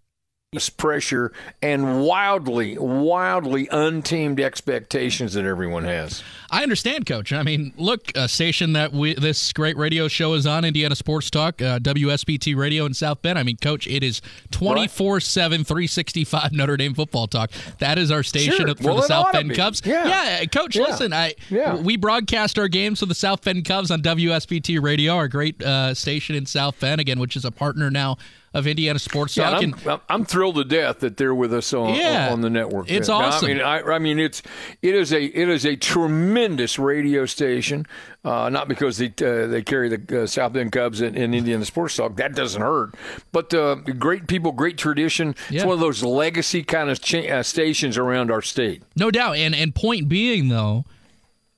pressure 0.69 1.31
and 1.61 2.01
wildly, 2.03 2.77
wildly 2.77 3.67
untamed 3.71 4.39
expectations 4.39 5.33
that 5.33 5.45
everyone 5.45 5.83
has. 5.83 6.23
I 6.51 6.63
understand, 6.63 7.05
Coach. 7.05 7.33
I 7.33 7.43
mean, 7.43 7.73
look, 7.77 8.11
a 8.15 8.27
station 8.27 8.73
that 8.73 8.93
we 8.93 9.13
this 9.15 9.51
great 9.51 9.77
radio 9.77 10.07
show 10.07 10.33
is 10.35 10.45
on, 10.45 10.63
Indiana 10.63 10.95
Sports 10.95 11.29
Talk, 11.29 11.61
uh, 11.61 11.79
WSBT 11.79 12.55
Radio 12.55 12.85
in 12.85 12.93
South 12.93 13.21
Bend. 13.21 13.37
I 13.39 13.43
mean, 13.43 13.57
Coach, 13.57 13.87
it 13.87 14.03
is 14.03 14.21
24 14.51 15.19
7, 15.19 15.63
365 15.63 16.51
Notre 16.53 16.77
Dame 16.77 16.93
football 16.93 17.27
talk. 17.27 17.51
That 17.79 17.97
is 17.97 18.11
our 18.11 18.23
station 18.23 18.53
Sure. 18.67 18.75
for 18.75 18.83
Well, 18.83 18.95
the 18.97 19.01
South 19.03 19.31
Bend 19.31 19.49
be. 19.49 19.55
Cubs. 19.55 19.81
Yeah. 19.85 20.45
Coach, 20.45 20.75
Yeah. 20.75 20.83
listen, 20.83 21.13
I 21.13 21.33
Yeah. 21.49 21.75
we 21.75 21.97
broadcast 21.97 22.57
our 22.59 22.67
games 22.67 22.99
for 22.99 23.05
the 23.07 23.15
South 23.15 23.43
Bend 23.43 23.65
Cubs 23.65 23.91
on 23.91 24.01
WSBT 24.01 24.79
Radio, 24.79 25.13
our 25.15 25.27
great 25.27 25.61
uh, 25.61 25.93
station 25.93 26.35
in 26.35 26.45
South 26.45 26.79
Bend, 26.79 27.01
again, 27.01 27.19
which 27.19 27.35
is 27.35 27.43
a 27.45 27.51
partner 27.51 27.89
now 27.91 28.17
of 28.55 28.65
Indiana 28.65 28.97
Sports 28.97 29.37
Yeah, 29.37 29.51
Talk. 29.51 29.61
and 29.63 29.75
I'm, 29.87 30.01
I'm 30.09 30.25
thrilled 30.25 30.55
to 30.55 30.63
death 30.63 30.99
that 31.01 31.17
they're 31.17 31.35
with 31.35 31.53
us 31.53 31.73
on 31.73 31.93
Yeah. 31.93 32.29
on 32.31 32.41
the 32.41 32.49
network. 32.49 32.89
It's 32.89 33.09
Yeah. 33.09 33.15
awesome. 33.15 33.45
I 33.51 33.53
mean, 33.53 33.61
I, 33.61 33.81
I 33.81 33.99
mean, 33.99 34.17
it's 34.17 34.41
it 34.81 34.95
is 34.95 35.11
a 35.13 35.23
it 35.23 35.49
is 35.49 35.65
a 35.65 35.75
tremendous 35.75 36.79
radio 36.79 37.25
station. 37.25 37.85
Uh, 38.23 38.49
not 38.49 38.67
because 38.67 38.97
they 38.97 39.07
uh, 39.23 39.45
they 39.45 39.61
carry 39.61 39.87
the 39.95 40.23
uh, 40.23 40.25
South 40.25 40.53
Bend 40.53 40.71
Cubs 40.71 41.01
in, 41.01 41.15
in 41.15 41.33
Indiana 41.35 41.63
Sports 41.63 41.95
Talk. 41.95 42.15
That 42.15 42.33
doesn't 42.33 42.61
hurt. 42.61 42.95
But 43.31 43.53
uh, 43.53 43.75
great 43.75 44.27
people, 44.27 44.51
great 44.51 44.79
tradition. 44.79 45.35
Yeah. 45.51 45.57
It's 45.57 45.65
one 45.65 45.75
of 45.75 45.79
those 45.79 46.01
legacy 46.01 46.63
kind 46.63 46.89
of 46.89 46.99
cha- 47.01 47.19
uh, 47.19 47.43
stations 47.43 47.99
around 47.99 48.31
our 48.31 48.41
state. 48.41 48.81
No 48.95 49.11
doubt. 49.11 49.35
And 49.37 49.53
and 49.53 49.75
point 49.75 50.09
being 50.09 50.47
though, 50.47 50.85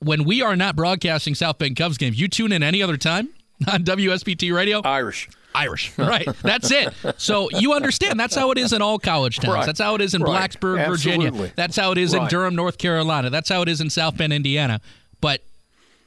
when 0.00 0.24
we 0.24 0.42
are 0.42 0.56
not 0.56 0.76
broadcasting 0.76 1.34
South 1.34 1.56
Bend 1.58 1.76
Cubs 1.76 1.96
games, 1.96 2.20
you 2.20 2.28
tune 2.28 2.52
in 2.52 2.62
any 2.62 2.82
other 2.82 2.96
time 2.98 3.30
on 3.72 3.84
WSBT 3.84 4.52
radio. 4.54 4.82
Irish. 4.82 5.28
Irish, 5.58 5.92
right? 5.98 6.28
That's 6.42 6.70
it. 6.70 6.94
So 7.16 7.48
you 7.50 7.72
understand 7.74 8.18
that's 8.20 8.34
how 8.34 8.50
it 8.52 8.58
is 8.58 8.72
in 8.72 8.80
all 8.82 8.98
college 8.98 9.38
towns. 9.40 9.54
Right. 9.54 9.66
That's 9.66 9.80
how 9.80 9.94
it 9.94 10.00
is 10.00 10.14
in 10.14 10.22
Right. 10.22 10.50
Blacksburg, 10.50 10.86
Virginia. 10.88 11.52
That's 11.56 11.76
how 11.76 11.92
it 11.92 11.98
is 11.98 12.14
in 12.14 12.26
Durham, 12.28 12.54
North 12.54 12.78
Carolina. 12.78 13.30
That's 13.30 13.48
how 13.48 13.62
it 13.62 13.68
is 13.68 13.80
in 13.80 13.90
South 13.90 14.16
Bend, 14.16 14.32
Indiana. 14.32 14.80
But 15.20 15.42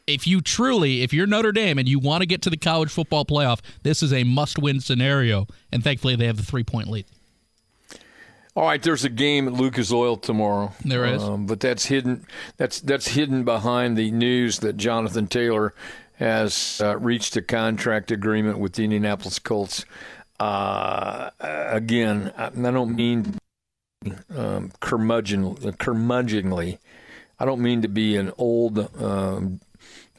if 0.07 0.25
you 0.25 0.41
truly, 0.41 1.03
if 1.03 1.13
you're 1.13 1.27
Notre 1.27 1.51
Dame 1.51 1.77
and 1.77 1.87
you 1.87 1.99
want 1.99 2.21
to 2.21 2.25
get 2.25 2.41
to 2.43 2.49
the 2.49 2.57
college 2.57 2.89
football 2.91 3.25
playoff, 3.25 3.59
this 3.83 4.01
is 4.01 4.11
a 4.13 4.23
must-win 4.23 4.79
scenario. 4.81 5.47
And 5.71 5.83
thankfully, 5.83 6.15
they 6.15 6.25
have 6.27 6.37
the 6.37 6.43
three-point 6.43 6.87
lead. 6.89 7.05
All 8.53 8.65
right, 8.67 8.83
there's 8.83 9.05
a 9.05 9.09
game 9.09 9.47
at 9.47 9.53
Lucas 9.53 9.93
Oil 9.93 10.17
tomorrow. 10.17 10.73
There 10.83 11.05
is. 11.05 11.23
um, 11.23 11.45
but 11.45 11.61
that's 11.61 11.85
hidden. 11.85 12.25
That's 12.57 12.81
that's 12.81 13.07
hidden 13.09 13.45
behind 13.45 13.95
the 13.97 14.11
news 14.11 14.59
that 14.59 14.75
Jonathan 14.75 15.27
Taylor 15.27 15.73
has 16.21 16.79
uh, 16.83 16.97
reached 16.97 17.35
a 17.35 17.41
contract 17.41 18.11
agreement 18.11 18.59
with 18.59 18.73
the 18.73 18.83
Indianapolis 18.83 19.39
Colts. 19.39 19.85
Uh, 20.39 21.31
again, 21.39 22.31
I, 22.37 22.49
don't 22.49 22.95
mean 22.95 23.37
um, 24.35 24.71
curmudgeon, 24.79 25.55
curmudgeonly. 25.55 26.77
I 27.39 27.45
don't 27.45 27.61
mean 27.61 27.81
to 27.81 27.87
be 27.87 28.17
an 28.17 28.31
old, 28.37 28.77
um, 29.01 29.59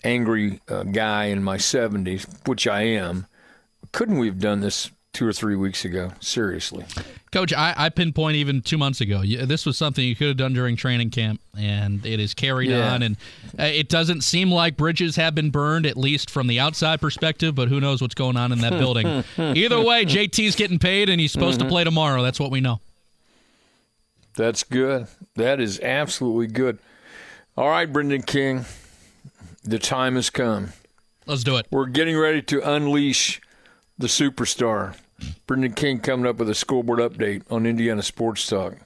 angry 0.04 0.60
uh, 0.68 0.82
guy 0.84 1.26
in 1.26 1.42
my 1.42 1.56
70s, 1.56 2.26
which 2.48 2.66
I 2.66 2.82
am. 2.82 3.26
Couldn't 3.92 4.18
we 4.18 4.26
have 4.26 4.40
done 4.40 4.60
this 4.60 4.90
two 5.12 5.26
or 5.26 5.32
three 5.32 5.56
weeks 5.56 5.84
ago? 5.84 6.12
Seriously. 6.20 6.84
Coach, 7.32 7.52
I, 7.52 7.74
I 7.76 7.88
pinpoint 7.90 8.36
even 8.36 8.60
two 8.62 8.78
months 8.78 9.00
ago. 9.00 9.20
You- 9.22 9.44
This 9.46 9.64
was 9.66 9.76
something 9.76 10.04
you 10.04 10.16
could 10.16 10.28
have 10.28 10.36
done 10.36 10.52
during 10.54 10.76
training 10.76 11.10
camp, 11.10 11.40
and 11.56 12.04
it 12.04 12.18
is 12.20 12.34
carried 12.34 12.70
Yeah. 12.70 12.92
on. 12.94 13.02
And 13.02 13.16
uh, 13.58 13.64
it 13.64 13.88
doesn't 13.88 14.22
seem 14.22 14.50
like 14.50 14.76
bridges 14.76 15.16
have 15.16 15.34
been 15.34 15.50
burned, 15.50 15.86
at 15.86 15.96
least 15.96 16.30
from 16.30 16.46
the 16.46 16.58
outside 16.60 17.00
perspective. 17.00 17.54
But 17.54 17.68
who 17.68 17.80
knows 17.80 18.00
what's 18.00 18.14
going 18.14 18.36
on 18.36 18.52
in 18.52 18.60
that 18.60 18.72
building? 18.72 19.06
Either 19.38 19.80
way, 19.80 20.04
JT's 20.04 20.56
getting 20.56 20.78
paid, 20.78 21.08
and 21.08 21.20
he's 21.20 21.32
supposed 21.32 21.60
to 21.60 21.66
play 21.68 21.84
tomorrow. 21.84 22.22
That's 22.22 22.40
what 22.40 22.50
we 22.50 22.60
know. 22.60 22.80
That's 24.34 24.62
good. 24.64 25.08
That 25.36 25.60
is 25.60 25.78
absolutely 25.80 26.46
good. 26.46 26.78
All 27.56 27.68
right, 27.68 27.90
Brendan 27.90 28.22
King, 28.22 28.64
the 29.62 29.78
time 29.78 30.14
has 30.14 30.30
come. 30.30 30.72
Let's 31.26 31.44
do 31.44 31.56
it. 31.58 31.66
We're 31.70 31.86
getting 31.86 32.16
ready 32.16 32.40
to 32.42 32.62
unleash 32.68 33.42
the 33.98 34.06
superstar. 34.06 34.96
Brendan 35.46 35.74
King 35.74 36.00
coming 36.00 36.26
up 36.26 36.36
with 36.36 36.48
a 36.48 36.54
scoreboard 36.54 36.98
update 36.98 37.42
on 37.50 37.66
Indiana 37.66 38.02
Sports 38.02 38.46
Talk. 38.46 38.78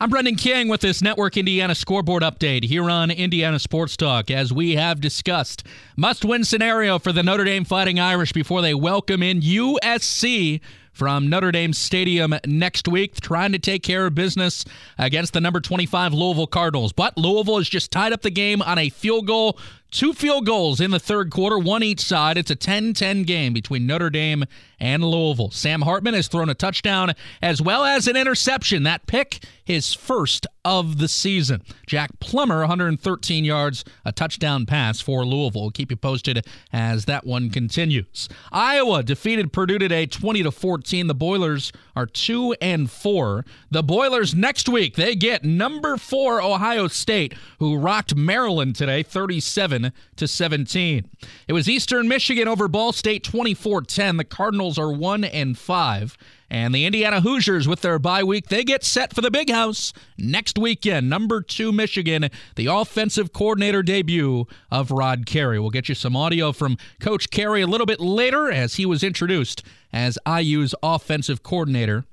I'm 0.00 0.10
Brendan 0.10 0.36
King 0.36 0.68
with 0.68 0.80
this 0.80 1.02
Network 1.02 1.36
Indiana 1.36 1.74
scoreboard 1.74 2.22
update 2.22 2.64
here 2.64 2.88
on 2.88 3.10
Indiana 3.10 3.58
Sports 3.58 3.96
Talk. 3.96 4.30
As 4.30 4.52
we 4.52 4.76
have 4.76 5.00
discussed, 5.00 5.64
must 5.96 6.24
win 6.24 6.44
scenario 6.44 7.00
for 7.00 7.10
the 7.10 7.24
Notre 7.24 7.42
Dame 7.42 7.64
Fighting 7.64 7.98
Irish 7.98 8.32
before 8.32 8.62
they 8.62 8.74
welcome 8.74 9.24
in 9.24 9.40
USC 9.40 10.60
from 10.98 11.28
Notre 11.28 11.52
Dame 11.52 11.72
Stadium 11.72 12.34
next 12.44 12.88
week, 12.88 13.20
trying 13.20 13.52
to 13.52 13.58
take 13.58 13.84
care 13.84 14.06
of 14.06 14.14
business 14.16 14.64
against 14.98 15.32
the 15.32 15.40
number 15.40 15.60
25 15.60 16.12
Louisville 16.12 16.48
Cardinals. 16.48 16.92
But 16.92 17.16
Louisville 17.16 17.58
has 17.58 17.68
just 17.68 17.90
tied 17.90 18.12
up 18.12 18.22
the 18.22 18.30
game 18.30 18.62
on 18.62 18.78
a 18.78 18.90
field 18.90 19.26
goal. 19.26 19.58
Two 19.90 20.12
field 20.12 20.44
goals 20.44 20.80
in 20.82 20.90
the 20.90 21.00
third 21.00 21.30
quarter, 21.30 21.58
one 21.58 21.82
each 21.82 22.00
side. 22.00 22.36
It's 22.36 22.50
a 22.50 22.54
10 22.54 22.92
10 22.92 23.22
game 23.22 23.54
between 23.54 23.86
Notre 23.86 24.10
Dame 24.10 24.44
and 24.78 25.02
Louisville. 25.02 25.50
Sam 25.50 25.80
Hartman 25.80 26.12
has 26.12 26.28
thrown 26.28 26.50
a 26.50 26.54
touchdown 26.54 27.14
as 27.40 27.62
well 27.62 27.84
as 27.84 28.06
an 28.06 28.14
interception. 28.14 28.82
That 28.82 29.06
pick, 29.06 29.42
his 29.64 29.94
first 29.94 30.46
of 30.64 30.98
the 30.98 31.08
season. 31.08 31.62
Jack 31.86 32.20
Plummer, 32.20 32.60
113 32.60 33.44
yards, 33.44 33.84
a 34.04 34.12
touchdown 34.12 34.66
pass 34.66 35.00
for 35.00 35.24
Louisville. 35.24 35.62
We'll 35.62 35.70
keep 35.70 35.90
you 35.90 35.96
posted 35.96 36.46
as 36.72 37.06
that 37.06 37.24
one 37.24 37.48
continues. 37.48 38.28
Iowa 38.52 39.02
defeated 39.02 39.52
Purdue 39.52 39.78
today 39.78 40.04
20 40.04 40.42
to 40.42 40.50
14. 40.50 41.06
The 41.06 41.14
Boilers 41.14 41.72
are 41.96 42.06
2 42.06 42.56
and 42.60 42.90
4. 42.90 43.44
The 43.70 43.82
Boilers 43.82 44.34
next 44.34 44.68
week, 44.68 44.96
they 44.96 45.14
get 45.14 45.44
number 45.44 45.96
4 45.96 46.42
Ohio 46.42 46.88
State, 46.88 47.34
who 47.58 47.76
rocked 47.78 48.14
Maryland 48.14 48.76
today 48.76 49.02
37 49.02 49.77
to 50.16 50.28
17. 50.28 51.08
It 51.46 51.52
was 51.52 51.68
Eastern 51.68 52.08
Michigan 52.08 52.48
over 52.48 52.68
Ball 52.68 52.92
State 52.92 53.24
24-10. 53.24 54.18
The 54.18 54.24
Cardinals 54.24 54.78
are 54.78 54.92
1 54.92 55.24
and 55.24 55.56
5. 55.58 56.16
And 56.50 56.74
the 56.74 56.86
Indiana 56.86 57.20
Hoosiers, 57.20 57.68
with 57.68 57.82
their 57.82 57.98
bye 57.98 58.24
week, 58.24 58.48
they 58.48 58.64
get 58.64 58.82
set 58.82 59.14
for 59.14 59.20
the 59.20 59.30
big 59.30 59.50
house 59.50 59.92
next 60.16 60.58
weekend. 60.58 61.10
Number 61.10 61.42
two, 61.42 61.72
Michigan, 61.72 62.30
the 62.56 62.66
offensive 62.66 63.32
coordinator 63.34 63.82
debut 63.82 64.46
of 64.70 64.90
Rod 64.90 65.26
Carey. 65.26 65.58
We'll 65.58 65.70
get 65.70 65.90
you 65.90 65.94
some 65.94 66.16
audio 66.16 66.52
from 66.52 66.78
Coach 67.00 67.30
Carey 67.30 67.60
a 67.60 67.66
little 67.66 67.86
bit 67.86 68.00
later 68.00 68.50
as 68.50 68.76
he 68.76 68.86
was 68.86 69.02
introduced 69.04 69.62
as 69.92 70.18
IU's 70.26 70.74
offensive 70.82 71.42
coordinator 71.42 72.06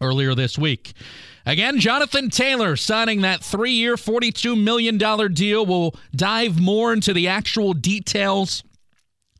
earlier 0.00 0.34
this 0.34 0.58
week. 0.58 0.92
Again, 1.46 1.78
Jonathan 1.78 2.30
Taylor 2.30 2.76
signing 2.76 3.20
that 3.20 3.42
three 3.42 3.72
year, 3.72 3.96
$42 3.96 4.60
million 4.60 4.96
deal. 5.34 5.66
We'll 5.66 5.94
dive 6.14 6.60
more 6.60 6.92
into 6.92 7.12
the 7.12 7.28
actual 7.28 7.74
details 7.74 8.62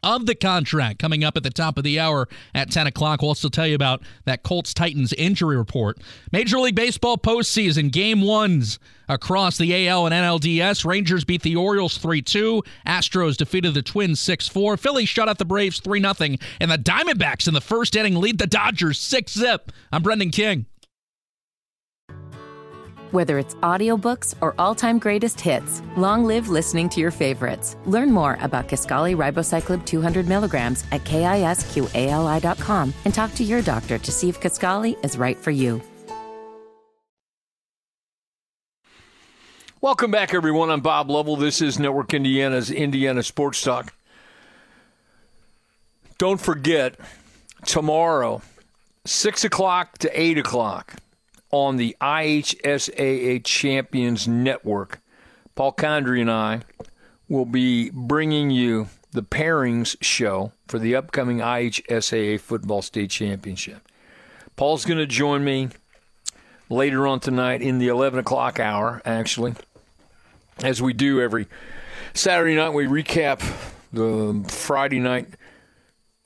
of 0.05 0.27
the 0.27 0.35
contract 0.35 0.99
coming 0.99 1.25
up 1.25 1.37
at 1.37 1.43
the 1.43 1.51
top 1.51 1.79
of 1.79 1.85
the 1.85 1.99
hour 1.99 2.29
at 2.55 2.71
10 2.71 2.87
o'clock. 2.87 3.23
We'll 3.23 3.31
also 3.31 3.49
tell 3.49 3.67
you 3.67 3.75
about 3.75 4.03
that 4.27 4.43
Colts 4.43 4.75
Titans 4.75 5.13
injury 5.15 5.57
report. 5.57 5.99
Major 6.31 6.59
League 6.59 6.75
Baseball 6.75 7.17
postseason 7.17 7.91
game 7.91 8.21
ones 8.21 8.79
across 9.09 9.59
the 9.59 9.89
AL 9.89 10.07
and 10.07 10.15
NLDS. 10.15 10.85
Rangers 10.85 11.25
beat 11.25 11.43
the 11.43 11.57
Orioles 11.57 11.97
3 11.99 12.23
2. 12.23 12.63
Astros 12.87 13.37
defeated 13.37 13.75
the 13.75 13.83
Twins 13.83 14.21
6 14.21 14.49
4. 14.49 14.77
Phillies 14.77 15.09
shut 15.09 15.29
out 15.29 15.39
the 15.39 15.45
Braves 15.45 15.81
3 15.81 16.01
0. 16.01 16.15
And 16.61 16.71
the 16.71 16.79
Diamondbacks 16.79 17.49
in 17.49 17.55
the 17.55 17.61
first 17.61 17.97
inning 17.97 18.17
lead 18.17 18.39
the 18.39 18.47
Dodgers 18.47 18.99
6 18.99 19.33
zip. 19.33 19.73
I'm 19.91 20.03
Brendan 20.03 20.31
King. 20.31 20.67
Whether 23.15 23.39
it's 23.39 23.55
audiobooks 23.63 24.35
or 24.41 24.57
all-time 24.59 24.99
greatest 24.99 25.41
hits, 25.41 25.81
long 25.97 26.25
live 26.25 26.49
listening 26.49 26.89
to 26.89 27.01
your 27.01 27.13
favorites. 27.13 27.77
Learn 27.87 28.11
more 28.11 28.37
about 28.41 28.67
Kisqali 28.67 29.15
Ribociclib 29.15 29.87
200 29.87 30.27
milligrams 30.27 30.83
at 30.91 31.05
kisqali.com 31.05 32.93
and 33.05 33.15
talk 33.15 33.33
to 33.37 33.45
your 33.45 33.63
doctor 33.63 33.99
to 33.99 34.11
see 34.11 34.29
if 34.29 34.41
Kisqali 34.41 34.97
is 35.05 35.17
right 35.17 35.39
for 35.39 35.53
you. 35.53 35.81
Welcome 39.81 40.11
back, 40.11 40.35
everyone. 40.35 40.71
I'm 40.71 40.81
Bob 40.81 41.09
Lovell. 41.09 41.37
This 41.37 41.63
is 41.63 41.79
Network 41.79 42.13
Indiana's 42.15 42.69
Indiana 42.69 43.23
Sports 43.23 43.63
Talk. 43.63 43.95
Don't 46.19 46.41
forget, 46.41 46.99
tomorrow, 47.65 48.43
6 49.05 49.45
o'clock 49.45 49.99
to 49.99 50.21
8 50.21 50.39
o'clock, 50.39 50.95
on 51.55 51.77
the 51.77 51.97
IHSAA 52.01 53.45
Champions 53.45 54.27
Network. 54.27 55.01
Paul 55.55 55.73
Condry 55.73 56.21
and 56.21 56.29
I 56.29 56.63
will 57.29 57.45
be 57.45 57.91
bringing 57.91 58.51
you 58.51 58.89
the 59.13 59.23
pairings 59.23 59.97
show 60.01 60.51
for 60.67 60.81
the 60.81 60.97
upcoming 60.97 61.39
IHSAA 61.39 62.41
Football 62.41 62.83
State 62.83 63.11
Championship. 63.11 63.87
Paul's 64.57 64.85
going 64.85 64.99
to 64.99 65.07
join 65.07 65.45
me 65.45 65.69
later 66.69 67.07
on 67.07 67.21
tonight 67.21 67.63
in 67.63 67.79
the 67.79 67.87
11 67.87 68.19
o'clock 68.19 68.59
hour, 68.59 69.01
actually, 69.05 69.55
as 70.59 70.83
we 70.83 70.93
do 70.93 71.21
every 71.21 71.47
Saturday 72.15 72.57
night. 72.57 72.71
We 72.71 72.87
recap 72.87 73.39
the 73.93 74.45
Friday 74.49 74.99
night 74.99 75.29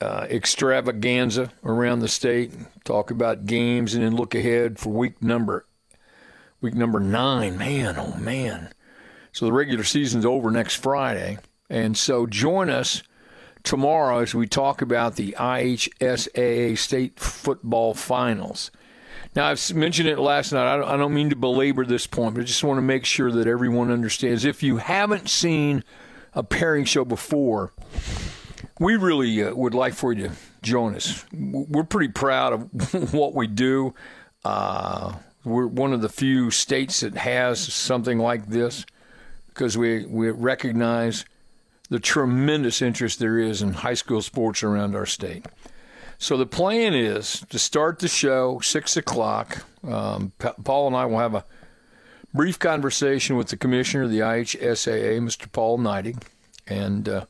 uh, 0.01 0.27
extravaganza 0.29 1.51
around 1.63 1.99
the 1.99 2.07
state, 2.07 2.53
talk 2.85 3.11
about 3.11 3.45
games, 3.45 3.93
and 3.93 4.03
then 4.03 4.15
look 4.15 4.33
ahead 4.33 4.79
for 4.79 4.89
week 4.89 5.21
number 5.21 5.65
week 6.61 6.73
number 6.73 6.99
nine. 6.99 7.57
Man, 7.57 7.95
oh 7.97 8.15
man! 8.17 8.69
So 9.31 9.45
the 9.45 9.53
regular 9.53 9.83
season's 9.83 10.25
over 10.25 10.51
next 10.51 10.75
Friday, 10.75 11.37
and 11.69 11.97
so 11.97 12.25
join 12.25 12.69
us 12.69 13.03
tomorrow 13.63 14.19
as 14.19 14.33
we 14.33 14.47
talk 14.47 14.81
about 14.81 15.15
the 15.15 15.35
IHSAA 15.37 16.77
state 16.77 17.19
football 17.19 17.93
finals. 17.93 18.71
Now, 19.35 19.47
I've 19.47 19.73
mentioned 19.75 20.09
it 20.09 20.17
last 20.17 20.51
night. 20.51 20.73
I 20.73 20.77
don't, 20.77 20.87
I 20.87 20.97
don't 20.97 21.13
mean 21.13 21.29
to 21.29 21.35
belabor 21.35 21.85
this 21.85 22.07
point, 22.07 22.35
but 22.35 22.41
I 22.41 22.45
just 22.45 22.63
want 22.63 22.77
to 22.77 22.81
make 22.81 23.05
sure 23.05 23.31
that 23.31 23.47
everyone 23.47 23.91
understands. 23.91 24.43
If 24.43 24.63
you 24.63 24.77
haven't 24.77 25.29
seen 25.29 25.83
a 26.33 26.41
pairing 26.41 26.85
show 26.85 27.05
before, 27.05 27.71
we 28.79 28.95
really 28.95 29.43
uh, 29.43 29.53
would 29.53 29.73
like 29.73 29.93
for 29.93 30.13
you 30.13 30.29
to 30.29 30.33
join 30.61 30.95
us. 30.95 31.25
We're 31.33 31.83
pretty 31.83 32.11
proud 32.11 32.53
of 32.53 33.13
what 33.13 33.35
we 33.35 33.47
do. 33.47 33.93
Uh, 34.43 35.15
we're 35.43 35.67
one 35.67 35.93
of 35.93 36.01
the 36.01 36.09
few 36.09 36.49
states 36.49 37.01
that 37.01 37.15
has 37.15 37.59
something 37.59 38.17
like 38.17 38.47
this 38.47 38.85
because 39.47 39.77
we, 39.77 40.05
we 40.05 40.31
recognize 40.31 41.25
the 41.89 41.99
tremendous 41.99 42.81
interest 42.81 43.19
there 43.19 43.37
is 43.37 43.61
in 43.61 43.73
high 43.73 43.93
school 43.93 44.21
sports 44.21 44.63
around 44.63 44.95
our 44.95 45.05
state. 45.05 45.45
So 46.17 46.37
the 46.37 46.45
plan 46.45 46.93
is 46.93 47.45
to 47.49 47.59
start 47.59 47.99
the 47.99 48.07
show 48.07 48.59
six 48.59 48.95
o'clock. 48.97 49.65
Um, 49.87 50.33
Paul 50.63 50.87
and 50.87 50.95
I 50.95 51.05
will 51.05 51.19
have 51.19 51.33
a 51.33 51.45
brief 52.33 52.59
conversation 52.59 53.37
with 53.37 53.47
the 53.47 53.57
commissioner 53.57 54.03
of 54.03 54.11
the 54.11 54.19
IHSAA, 54.19 55.19
Mr. 55.19 55.51
Paul 55.51 55.79
Neidig, 55.79 56.21
and 56.67 57.07
uh, 57.07 57.25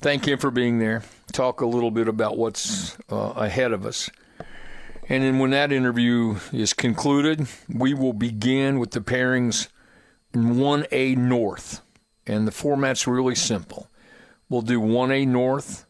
thank 0.00 0.26
him 0.26 0.38
for 0.38 0.50
being 0.50 0.78
there. 0.78 1.02
Talk 1.32 1.60
a 1.60 1.66
little 1.66 1.90
bit 1.90 2.08
about 2.08 2.36
what's 2.36 2.96
uh, 3.10 3.32
ahead 3.36 3.72
of 3.72 3.84
us. 3.84 4.10
And 5.08 5.22
then 5.22 5.38
when 5.38 5.50
that 5.50 5.72
interview 5.72 6.36
is 6.52 6.72
concluded, 6.72 7.46
we 7.72 7.94
will 7.94 8.12
begin 8.12 8.78
with 8.78 8.90
the 8.90 9.00
pairings 9.00 9.68
in 10.34 10.54
1A 10.56 11.16
North. 11.16 11.80
And 12.26 12.46
the 12.46 12.52
format's 12.52 13.06
really 13.06 13.36
simple. 13.36 13.88
We'll 14.48 14.62
do 14.62 14.80
1A 14.80 15.26
North, 15.28 15.86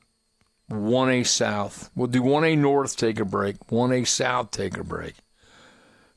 1A 0.71 1.27
South. 1.27 1.91
We'll 1.95 2.09
do 2.09 2.23
1A 2.23 2.59
North, 2.59 2.97
take 2.97 3.19
a 3.19 3.25
break, 3.25 3.59
1A 3.69 4.07
South, 4.07 4.51
take 4.51 4.77
a 4.77 4.85
break. 4.85 5.15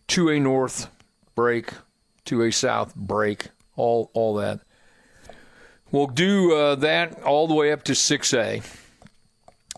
2A 0.10 0.42
North, 0.42 0.90
break, 1.36 1.72
2A 2.26 2.54
South, 2.54 2.96
break, 2.96 3.48
all, 3.76 4.12
all 4.14 4.36
that. 4.36 4.60
We'll 5.92 6.08
do 6.08 6.54
uh, 6.54 6.76
that 6.76 7.24
all 7.24 7.48
the 7.48 7.56
way 7.56 7.72
up 7.72 7.84
to 7.86 7.94
6A. 7.94 8.64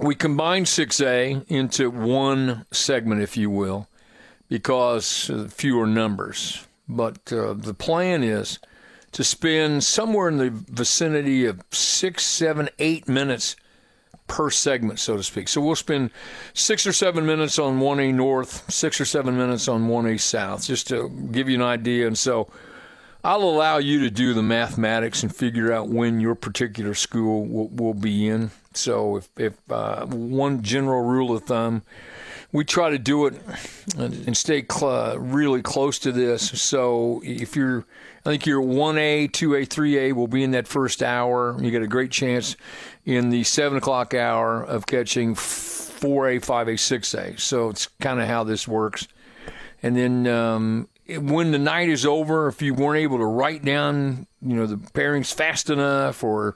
We 0.01 0.15
combine 0.15 0.65
6A 0.65 1.49
into 1.49 1.89
one 1.89 2.65
segment, 2.71 3.21
if 3.21 3.37
you 3.37 3.49
will, 3.49 3.87
because 4.49 5.31
fewer 5.49 5.87
numbers. 5.87 6.65
But 6.89 7.31
uh, 7.31 7.53
the 7.53 7.73
plan 7.73 8.23
is 8.23 8.59
to 9.13 9.23
spend 9.23 9.83
somewhere 9.83 10.27
in 10.27 10.37
the 10.37 10.49
vicinity 10.49 11.45
of 11.45 11.61
six, 11.71 12.25
seven, 12.25 12.69
eight 12.79 13.07
minutes 13.07 13.55
per 14.27 14.49
segment, 14.49 14.99
so 14.99 15.17
to 15.17 15.23
speak. 15.23 15.47
So 15.47 15.61
we'll 15.61 15.75
spend 15.75 16.11
six 16.53 16.87
or 16.87 16.93
seven 16.93 17.25
minutes 17.25 17.59
on 17.59 17.79
1A 17.79 18.13
North, 18.13 18.69
six 18.71 18.99
or 18.99 19.05
seven 19.05 19.37
minutes 19.37 19.67
on 19.67 19.87
1A 19.87 20.19
South, 20.19 20.65
just 20.65 20.87
to 20.87 21.09
give 21.31 21.49
you 21.49 21.55
an 21.55 21.61
idea. 21.61 22.07
And 22.07 22.17
so 22.17 22.47
I'll 23.23 23.43
allow 23.43 23.77
you 23.77 23.99
to 23.99 24.09
do 24.09 24.33
the 24.33 24.41
mathematics 24.41 25.21
and 25.21 25.35
figure 25.35 25.71
out 25.71 25.89
when 25.89 26.19
your 26.19 26.33
particular 26.33 26.95
school 26.95 27.45
will, 27.45 27.67
will 27.67 27.93
be 27.93 28.27
in. 28.27 28.49
So, 28.73 29.17
if, 29.17 29.29
if 29.37 29.53
uh, 29.69 30.05
one 30.07 30.63
general 30.63 31.03
rule 31.03 31.35
of 31.35 31.43
thumb, 31.43 31.83
we 32.51 32.65
try 32.65 32.89
to 32.89 32.97
do 32.97 33.27
it 33.27 33.35
and 33.97 34.35
stay 34.35 34.65
cl- 34.69 35.19
really 35.19 35.61
close 35.61 35.99
to 35.99 36.11
this. 36.11 36.61
So, 36.61 37.21
if 37.23 37.55
you're, 37.55 37.85
I 38.25 38.29
think 38.29 38.47
your 38.47 38.61
1A, 38.61 39.29
2A, 39.29 39.67
3A 39.67 40.13
will 40.13 40.27
be 40.27 40.43
in 40.43 40.51
that 40.51 40.67
first 40.67 41.03
hour. 41.03 41.55
You 41.61 41.69
get 41.69 41.83
a 41.83 41.87
great 41.87 42.11
chance 42.11 42.55
in 43.05 43.29
the 43.29 43.43
7 43.43 43.77
o'clock 43.77 44.15
hour 44.15 44.63
of 44.63 44.87
catching 44.87 45.35
4A, 45.35 46.43
5A, 46.43 46.73
6A. 46.73 47.39
So, 47.39 47.69
it's 47.69 47.87
kind 47.99 48.19
of 48.19 48.27
how 48.27 48.43
this 48.43 48.67
works. 48.67 49.07
And 49.83 49.97
then 49.97 50.27
um, 50.27 50.87
when 51.17 51.51
the 51.51 51.59
night 51.59 51.89
is 51.89 52.05
over, 52.05 52.47
if 52.47 52.61
you 52.61 52.73
weren't 52.73 52.99
able 52.99 53.17
to 53.17 53.25
write 53.25 53.63
down, 53.63 54.27
you 54.41 54.55
know, 54.55 54.65
the 54.65 54.75
pairings 54.75 55.33
fast 55.33 55.69
enough, 55.69 56.23
or 56.23 56.55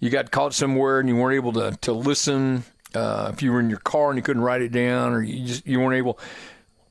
you 0.00 0.10
got 0.10 0.30
caught 0.30 0.54
somewhere 0.54 1.00
and 1.00 1.08
you 1.08 1.16
weren't 1.16 1.36
able 1.36 1.52
to 1.54 1.76
to 1.82 1.92
listen, 1.92 2.64
uh, 2.94 3.30
if 3.32 3.42
you 3.42 3.52
were 3.52 3.60
in 3.60 3.70
your 3.70 3.80
car 3.80 4.10
and 4.10 4.16
you 4.16 4.22
couldn't 4.22 4.42
write 4.42 4.62
it 4.62 4.72
down, 4.72 5.12
or 5.12 5.22
you 5.22 5.46
just 5.46 5.66
you 5.66 5.80
weren't 5.80 5.96
able, 5.96 6.18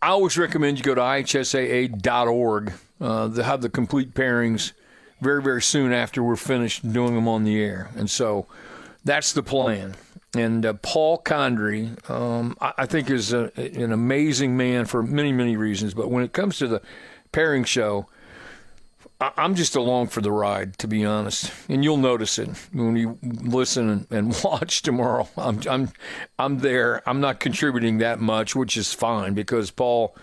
I 0.01 0.07
always 0.07 0.37
recommend 0.37 0.77
you 0.77 0.83
go 0.83 0.95
to 0.95 1.01
ihsaa.org. 1.01 2.73
Uh, 2.99 3.27
they 3.27 3.43
have 3.43 3.61
the 3.61 3.69
complete 3.69 4.13
pairings 4.13 4.71
very 5.21 5.41
very 5.41 5.61
soon 5.61 5.93
after 5.93 6.21
we're 6.21 6.35
finished 6.35 6.91
doing 6.91 7.15
them 7.15 7.27
on 7.27 7.43
the 7.43 7.61
air, 7.61 7.89
and 7.95 8.09
so 8.09 8.47
that's 9.03 9.33
the 9.33 9.43
plan. 9.43 9.95
And 10.35 10.65
uh, 10.65 10.73
Paul 10.73 11.19
Condry, 11.19 12.09
um, 12.09 12.57
I, 12.59 12.73
I, 12.79 12.85
think, 12.87 13.09
is 13.09 13.33
a, 13.33 13.51
an 13.55 13.91
amazing 13.91 14.57
man 14.57 14.85
for 14.85 15.03
many, 15.03 15.31
many 15.31 15.55
reasons. 15.55 15.93
But 15.93 16.09
when 16.09 16.23
it 16.23 16.33
comes 16.33 16.57
to 16.57 16.67
the 16.67 16.81
pairing 17.31 17.63
show, 17.63 18.07
I, 19.21 19.31
am 19.37 19.53
just 19.53 19.75
along 19.75 20.07
for 20.07 20.21
the 20.21 20.31
ride, 20.31 20.79
to 20.79 20.87
be 20.87 21.05
honest. 21.05 21.51
And 21.69 21.83
you'll 21.83 21.97
notice 21.97 22.39
it 22.39 22.49
when 22.71 22.95
you 22.95 23.19
listen 23.21 23.89
and, 23.89 24.07
and 24.09 24.39
watch 24.43 24.81
tomorrow. 24.81 25.29
I'm, 25.37 25.59
I'm, 25.69 25.89
I'm 26.39 26.59
there. 26.59 27.07
I'm 27.07 27.21
not 27.21 27.39
contributing 27.39 27.99
that 27.99 28.19
much, 28.19 28.55
which 28.55 28.75
is 28.75 28.91
fine 28.91 29.35
because 29.35 29.69
Paul 29.69 30.15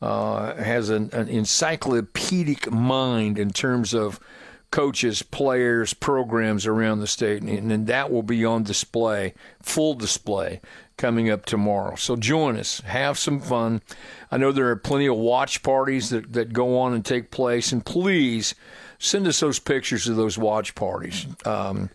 uh, 0.00 0.54
has 0.54 0.88
an, 0.88 1.10
an 1.12 1.28
encyclopedic 1.28 2.70
mind 2.72 3.38
in 3.38 3.50
terms 3.50 3.92
of– 3.92 4.18
coaches, 4.70 5.22
players, 5.22 5.94
programs 5.94 6.66
around 6.66 7.00
the 7.00 7.06
state, 7.06 7.42
and, 7.42 7.72
and 7.72 7.86
that 7.86 8.10
will 8.10 8.22
be 8.22 8.44
on 8.44 8.62
display, 8.62 9.34
full 9.62 9.94
display, 9.94 10.60
coming 10.96 11.30
up 11.30 11.46
tomorrow. 11.46 11.94
So 11.94 12.16
join 12.16 12.56
us, 12.56 12.80
have 12.80 13.18
some 13.18 13.40
fun. 13.40 13.82
I 14.30 14.36
know 14.36 14.52
there 14.52 14.68
are 14.68 14.76
plenty 14.76 15.06
of 15.06 15.16
watch 15.16 15.62
parties 15.62 16.10
that, 16.10 16.32
that 16.32 16.52
go 16.52 16.78
on 16.78 16.92
and 16.92 17.04
take 17.04 17.30
place, 17.30 17.72
and 17.72 17.84
please 17.84 18.54
send 18.98 19.26
us 19.26 19.40
those 19.40 19.58
pictures 19.58 20.08
of 20.08 20.16
those 20.16 20.36
watch 20.36 20.74
parties. 20.74 21.26
Um, 21.44 21.90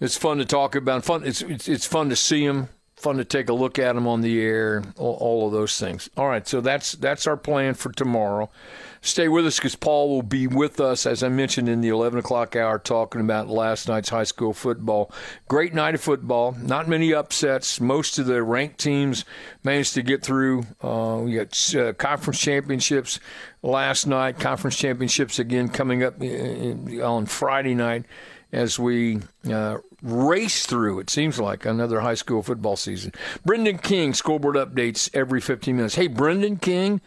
it's 0.00 0.16
fun 0.16 0.38
to 0.38 0.44
talk 0.44 0.74
about. 0.74 1.04
Fun. 1.04 1.24
It's, 1.24 1.42
it's 1.42 1.68
it's 1.68 1.86
fun 1.86 2.08
to 2.10 2.16
see 2.16 2.46
them. 2.46 2.68
Fun 3.04 3.18
to 3.18 3.24
take 3.24 3.50
a 3.50 3.52
look 3.52 3.78
at 3.78 3.94
them 3.94 4.06
on 4.06 4.22
the 4.22 4.40
air. 4.40 4.82
All, 4.96 5.16
all 5.20 5.46
of 5.46 5.52
those 5.52 5.78
things. 5.78 6.08
All 6.16 6.26
right. 6.26 6.48
So 6.48 6.60
that's 6.62 6.92
that's 6.92 7.26
our 7.26 7.36
plan 7.36 7.74
for 7.74 7.92
tomorrow 7.92 8.50
stay 9.04 9.28
with 9.28 9.46
us 9.46 9.56
because 9.56 9.76
Paul 9.76 10.08
will 10.08 10.22
be 10.22 10.46
with 10.46 10.80
us, 10.80 11.06
as 11.06 11.22
I 11.22 11.28
mentioned 11.28 11.68
in 11.68 11.82
the 11.82 11.88
11 11.88 12.18
o'clock 12.18 12.56
hour, 12.56 12.78
talking 12.78 13.20
about 13.20 13.48
last 13.48 13.86
night's 13.86 14.08
high 14.08 14.24
school 14.24 14.52
football. 14.52 15.12
Great 15.46 15.74
night 15.74 15.94
of 15.94 16.00
football. 16.00 16.56
Not 16.60 16.88
many 16.88 17.12
upsets. 17.12 17.80
Most 17.80 18.18
of 18.18 18.26
the 18.26 18.42
ranked 18.42 18.78
teams 18.78 19.24
managed 19.62 19.94
to 19.94 20.02
get 20.02 20.22
through. 20.22 20.64
Uh, 20.82 21.20
we 21.22 21.34
got 21.34 21.74
uh, 21.74 21.92
conference 21.92 22.40
championships 22.40 23.20
last 23.62 24.06
night, 24.06 24.40
conference 24.40 24.76
championships 24.76 25.38
again 25.38 25.68
coming 25.68 26.02
up 26.02 26.14
uh, 26.20 27.06
on 27.06 27.26
Friday 27.26 27.74
night 27.74 28.06
as 28.54 28.78
we 28.78 29.20
uh, 29.50 29.78
race 30.02 30.64
through, 30.64 31.00
it 31.00 31.10
seems 31.10 31.38
like, 31.40 31.66
another 31.66 32.00
high 32.00 32.14
school 32.14 32.42
football 32.42 32.76
season. 32.76 33.12
Brendan 33.44 33.78
King, 33.78 34.14
scoreboard 34.14 34.56
updates 34.56 35.10
every 35.12 35.40
15 35.40 35.76
minutes. 35.76 35.94
Hey, 35.96 36.06
Brendan 36.06 36.56
King, 36.56 37.00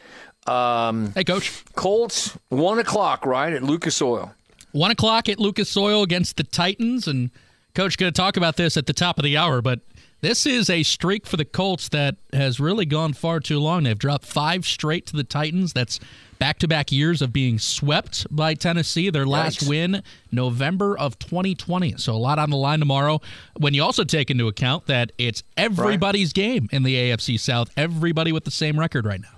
Um, 0.45 1.11
hey, 1.13 1.23
coach. 1.23 1.63
Colts, 1.75 2.37
one 2.49 2.79
o'clock, 2.79 3.25
right 3.25 3.51
at 3.51 3.63
Lucas 3.63 4.01
Oil. 4.01 4.33
One 4.71 4.91
o'clock 4.91 5.27
at 5.29 5.39
Lucas 5.39 5.75
Oil 5.75 6.03
against 6.03 6.37
the 6.37 6.43
Titans, 6.43 7.07
and 7.07 7.31
coach 7.73 7.97
going 7.97 8.11
to 8.11 8.15
talk 8.15 8.37
about 8.37 8.57
this 8.57 8.77
at 8.77 8.85
the 8.85 8.93
top 8.93 9.17
of 9.17 9.23
the 9.23 9.35
hour, 9.37 9.61
but 9.61 9.79
this 10.21 10.45
is 10.45 10.69
a 10.69 10.83
streak 10.83 11.27
for 11.27 11.37
the 11.37 11.45
Colts 11.45 11.89
that 11.89 12.15
has 12.33 12.59
really 12.59 12.85
gone 12.85 13.13
far 13.13 13.39
too 13.39 13.59
long. 13.59 13.83
They've 13.83 13.97
dropped 13.97 14.25
five 14.25 14.65
straight 14.65 15.05
to 15.07 15.15
the 15.15 15.23
Titans. 15.23 15.73
That's 15.73 15.99
back 16.39 16.59
to 16.59 16.67
back 16.67 16.91
years 16.91 17.21
of 17.21 17.31
being 17.31 17.59
swept 17.59 18.25
by 18.35 18.53
Tennessee. 18.55 19.09
Their 19.09 19.25
last 19.25 19.61
Yikes. 19.61 19.69
win, 19.69 20.03
November 20.31 20.97
of 20.97 21.19
2020. 21.19 21.97
So 21.97 22.13
a 22.13 22.17
lot 22.17 22.39
on 22.39 22.49
the 22.49 22.57
line 22.57 22.79
tomorrow. 22.79 23.21
When 23.57 23.73
you 23.73 23.83
also 23.83 24.03
take 24.03 24.31
into 24.31 24.47
account 24.47 24.87
that 24.87 25.11
it's 25.17 25.43
everybody's 25.55 26.29
right. 26.29 26.35
game 26.35 26.69
in 26.71 26.83
the 26.83 26.95
AFC 26.95 27.39
South, 27.39 27.71
everybody 27.77 28.31
with 28.31 28.43
the 28.43 28.51
same 28.51 28.79
record 28.79 29.05
right 29.05 29.21
now. 29.21 29.29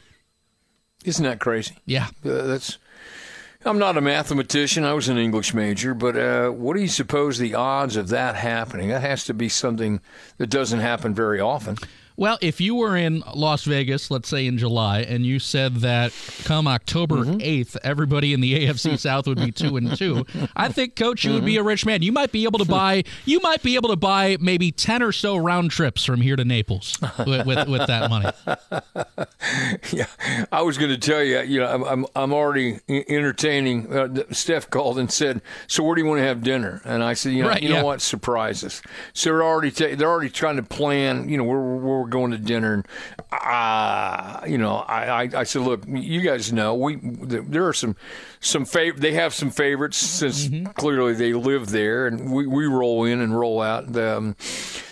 Isn't 1.06 1.24
that 1.24 1.40
crazy? 1.40 1.78
Yeah. 1.86 2.08
Uh, 2.26 2.44
that's. 2.44 2.78
I'm 3.66 3.78
not 3.78 3.98
a 3.98 4.02
mathematician. 4.02 4.86
I 4.86 4.94
was 4.94 5.10
an 5.10 5.18
English 5.18 5.54
major, 5.54 5.94
but 5.94 6.16
uh, 6.16 6.50
what 6.50 6.78
do 6.78 6.82
you 6.82 6.88
suppose 6.88 7.38
the 7.38 7.56
odds 7.56 7.98
of 7.98 8.08
that 8.08 8.36
happening? 8.36 8.88
That 8.88 9.02
has 9.02 9.26
to 9.26 9.34
be 9.34 9.50
something 9.50 10.00
that 10.38 10.50
doesn't 10.50 10.80
happen 10.80 11.14
very 11.14 11.42
often. 11.42 11.76
Well, 12.20 12.38
if 12.42 12.60
you 12.60 12.76
were 12.76 12.98
in 12.98 13.24
Las 13.34 13.64
Vegas, 13.64 14.12
let's 14.12 14.28
say 14.28 14.46
in 14.46 14.58
July, 14.58 15.04
and 15.04 15.26
you 15.26 15.40
said 15.40 15.78
that 15.78 16.12
come 16.44 16.68
October 16.68 17.20
mm-hmm. 17.20 17.38
8th, 17.38 17.78
everybody 17.82 18.34
in 18.34 18.42
the 18.42 18.68
AFC 18.68 19.00
South 19.00 19.26
would 19.26 19.38
be 19.38 19.54
2 19.54 19.78
and 19.78 19.96
2, 19.96 20.26
I 20.54 20.68
think 20.68 20.98
coach 20.98 21.24
you 21.24 21.30
mm-hmm. 21.30 21.36
would 21.36 21.46
be 21.46 21.56
a 21.56 21.64
rich 21.64 21.86
man. 21.86 22.02
You 22.02 22.12
might 22.12 22.34
be 22.34 22.44
able 22.44 22.60
to 22.60 22.66
buy 22.66 23.06
you 23.24 23.40
might 23.40 23.64
be 23.64 23.76
able 23.76 23.88
to 23.88 23.96
buy 23.96 24.36
maybe 24.42 24.70
10 24.70 25.02
or 25.02 25.14
so 25.14 25.38
round 25.38 25.72
trips 25.72 26.04
from 26.04 26.20
here 26.20 26.36
to 26.36 26.44
Naples 26.44 26.98
with 27.26 27.46
with, 27.46 27.70
with 27.70 27.88
that 27.88 28.10
money. 28.10 28.32
yeah. 29.94 30.08
I 30.52 30.62
was 30.62 30.78
going 30.78 30.92
to 30.92 30.98
tell 30.98 31.24
you, 31.24 31.40
you 31.44 31.62
know, 31.62 31.68
I'm 31.68 31.84
I'm, 31.84 32.06
I'm 32.18 32.34
already 32.34 32.80
entertaining 32.90 33.96
uh, 33.96 34.24
Steph 34.32 34.70
called 34.70 35.00
and 35.00 35.10
said, 35.10 35.42
"So 35.68 35.84
where 35.84 35.96
do 35.96 36.02
you 36.02 36.08
want 36.08 36.20
to 36.20 36.26
have 36.26 36.44
dinner?" 36.44 36.82
And 36.84 37.02
I 37.02 37.14
said, 37.14 37.32
"You 37.32 37.44
know, 37.44 37.50
right, 37.50 37.64
you 37.64 37.70
yeah. 37.70 37.80
know 37.80 37.86
what? 37.86 38.02
Surprises." 38.02 38.82
So 39.14 39.30
they're 39.30 39.42
already 39.42 39.72
ta- 39.72 39.96
they're 39.96 40.10
already 40.10 40.30
trying 40.30 40.58
to 40.58 40.64
plan, 40.64 41.30
you 41.30 41.38
know, 41.38 41.46
where 41.46 41.60
we're 41.60 42.09
going 42.10 42.32
to 42.32 42.38
dinner, 42.38 42.74
and 42.74 42.88
uh, 43.32 44.42
you 44.48 44.58
know, 44.58 44.78
I, 44.78 45.24
I, 45.24 45.30
I 45.40 45.44
said, 45.44 45.62
look, 45.62 45.84
you 45.88 46.22
guys 46.22 46.52
know 46.52 46.76
we 46.76 46.98
there 47.02 47.68
are 47.68 47.74
some 47.74 47.96
some 48.40 48.66
fav- 48.66 48.98
they 48.98 49.14
have 49.14 49.34
some 49.34 49.52
favorites 49.52 49.98
since 49.98 50.48
mm-hmm. 50.48 50.72
clearly 50.72 51.14
they 51.14 51.34
live 51.34 51.70
there, 51.70 52.08
and 52.08 52.32
we, 52.32 52.48
we 52.48 52.66
roll 52.66 53.06
in 53.06 53.22
and 53.22 53.38
roll 53.38 53.62
out. 53.62 53.96
Um, 53.96 54.36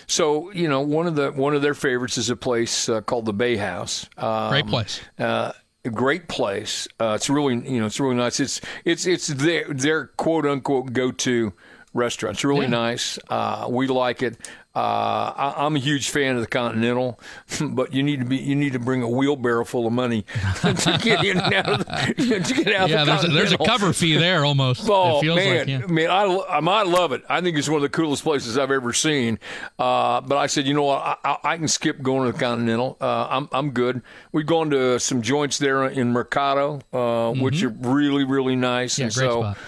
so 0.06 0.50
you 0.52 0.68
know, 0.68 0.80
one 0.80 1.06
of 1.06 1.16
the 1.16 1.32
one 1.32 1.54
of 1.54 1.62
their 1.62 1.74
favorites 1.74 2.18
is 2.18 2.30
a 2.30 2.36
place 2.36 2.88
uh, 2.88 3.00
called 3.02 3.26
the 3.26 3.32
Bay 3.32 3.56
House. 3.56 4.08
Um, 4.16 4.50
Great 4.50 4.66
place. 4.66 5.00
Uh, 5.18 5.52
a 5.84 5.90
great 5.90 6.28
place. 6.28 6.88
Uh, 7.00 7.14
it's 7.16 7.30
really 7.30 7.54
you 7.54 7.80
know 7.80 7.86
it's 7.86 8.00
really 8.00 8.16
nice. 8.16 8.40
It's 8.40 8.60
it's 8.84 9.06
it's 9.06 9.26
their 9.28 9.64
their 9.68 10.06
quote 10.06 10.46
unquote 10.46 10.92
go 10.92 11.10
to 11.12 11.52
restaurant. 11.94 12.36
It's 12.36 12.44
really 12.44 12.62
yeah. 12.62 12.70
nice. 12.70 13.18
Uh, 13.28 13.66
we 13.68 13.86
like 13.86 14.22
it. 14.22 14.36
Uh, 14.78 15.54
I, 15.56 15.66
am 15.66 15.74
a 15.74 15.80
huge 15.80 16.10
fan 16.10 16.36
of 16.36 16.40
the 16.40 16.46
Continental, 16.46 17.18
but 17.60 17.92
you 17.92 18.04
need 18.04 18.20
to 18.20 18.24
be 18.24 18.36
you 18.36 18.54
need 18.54 18.74
to 18.74 18.78
bring 18.78 19.02
a 19.02 19.08
wheelbarrow 19.08 19.64
full 19.64 19.88
of 19.88 19.92
money 19.92 20.22
to 20.60 21.00
get 21.02 21.24
in 21.24 21.36
and 21.36 21.52
out 21.52 21.68
of 21.68 21.78
the, 21.84 22.44
to 22.46 22.54
get 22.54 22.72
out 22.72 22.88
yeah, 22.88 23.04
the 23.04 23.10
there's, 23.10 23.24
a, 23.24 23.28
there's 23.28 23.52
a 23.52 23.58
cover 23.58 23.92
fee 23.92 24.16
there 24.16 24.44
almost. 24.44 24.88
Oh 24.88 25.20
man, 25.20 25.58
like, 25.58 25.66
yeah. 25.66 25.86
man, 25.88 26.10
I, 26.10 26.58
I 26.58 26.60
might 26.60 26.86
love 26.86 27.10
it. 27.10 27.24
I 27.28 27.40
think 27.40 27.58
it's 27.58 27.68
one 27.68 27.78
of 27.78 27.82
the 27.82 27.88
coolest 27.88 28.22
places 28.22 28.56
I've 28.56 28.70
ever 28.70 28.92
seen. 28.92 29.40
Uh, 29.80 30.20
but 30.20 30.38
I 30.38 30.46
said, 30.46 30.64
you 30.64 30.74
know 30.74 30.84
what, 30.84 31.02
I, 31.02 31.16
I, 31.24 31.38
I, 31.42 31.56
can 31.56 31.66
skip 31.66 32.00
going 32.00 32.26
to 32.26 32.32
the 32.32 32.38
Continental. 32.38 32.96
Uh, 33.00 33.26
I'm 33.30 33.48
I'm 33.50 33.70
good. 33.72 34.00
We've 34.30 34.46
gone 34.46 34.70
to 34.70 35.00
some 35.00 35.22
joints 35.22 35.58
there 35.58 35.86
in 35.86 36.12
Mercato, 36.12 36.76
uh, 36.92 36.96
mm-hmm. 36.96 37.40
which 37.40 37.64
are 37.64 37.70
really 37.70 38.22
really 38.22 38.54
nice. 38.54 38.96
Yeah, 38.96 39.06
and 39.06 39.14
great 39.14 39.28
so, 39.28 39.40
spot. 39.40 39.58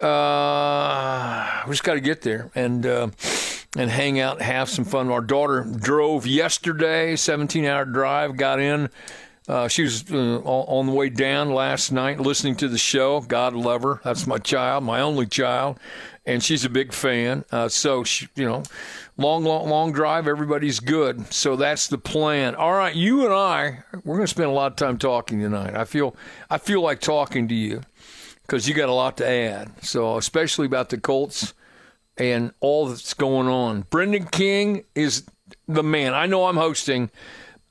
Uh, 0.00 1.62
we 1.66 1.72
just 1.72 1.82
got 1.82 1.94
to 1.94 2.00
get 2.00 2.22
there 2.22 2.50
and 2.54 2.86
uh, 2.86 3.08
and 3.76 3.90
hang 3.90 4.18
out 4.18 4.36
and 4.36 4.46
have 4.46 4.68
some 4.68 4.84
fun. 4.84 5.10
Our 5.10 5.20
daughter 5.20 5.64
drove 5.64 6.26
yesterday, 6.26 7.16
17 7.16 7.64
hour 7.64 7.84
drive, 7.84 8.36
got 8.36 8.60
in. 8.60 8.90
Uh, 9.48 9.66
she 9.66 9.82
was 9.82 10.08
uh, 10.12 10.38
on 10.44 10.86
the 10.86 10.92
way 10.92 11.08
down 11.08 11.52
last 11.52 11.90
night 11.90 12.20
listening 12.20 12.54
to 12.56 12.68
the 12.68 12.78
show. 12.78 13.20
God 13.20 13.54
love 13.54 13.82
her. 13.82 14.00
That's 14.04 14.26
my 14.26 14.38
child, 14.38 14.84
my 14.84 15.00
only 15.00 15.26
child. 15.26 15.78
And 16.26 16.42
she's 16.42 16.64
a 16.64 16.68
big 16.68 16.92
fan. 16.92 17.44
Uh, 17.50 17.68
so, 17.68 18.04
she, 18.04 18.28
you 18.36 18.46
know, 18.46 18.62
long, 19.16 19.42
long, 19.42 19.68
long 19.68 19.92
drive. 19.92 20.28
Everybody's 20.28 20.78
good. 20.78 21.32
So 21.32 21.56
that's 21.56 21.88
the 21.88 21.98
plan. 21.98 22.54
All 22.54 22.72
right, 22.72 22.94
you 22.94 23.24
and 23.24 23.34
I, 23.34 23.82
we're 24.04 24.16
going 24.16 24.26
to 24.26 24.28
spend 24.28 24.50
a 24.50 24.54
lot 24.54 24.72
of 24.72 24.76
time 24.76 24.98
talking 24.98 25.40
tonight. 25.40 25.74
I 25.74 25.84
feel, 25.84 26.14
I 26.48 26.58
feel 26.58 26.82
like 26.82 27.00
talking 27.00 27.48
to 27.48 27.54
you 27.54 27.80
because 28.42 28.68
you 28.68 28.74
got 28.74 28.88
a 28.88 28.94
lot 28.94 29.16
to 29.16 29.28
add. 29.28 29.84
So, 29.84 30.16
especially 30.16 30.66
about 30.66 30.90
the 30.90 30.98
Colts 30.98 31.54
and 32.20 32.52
all 32.60 32.86
that's 32.86 33.14
going 33.14 33.48
on. 33.48 33.86
Brendan 33.90 34.26
King 34.26 34.84
is 34.94 35.24
the 35.66 35.82
man. 35.82 36.12
I 36.14 36.26
know 36.26 36.46
I'm 36.46 36.56
hosting, 36.56 37.10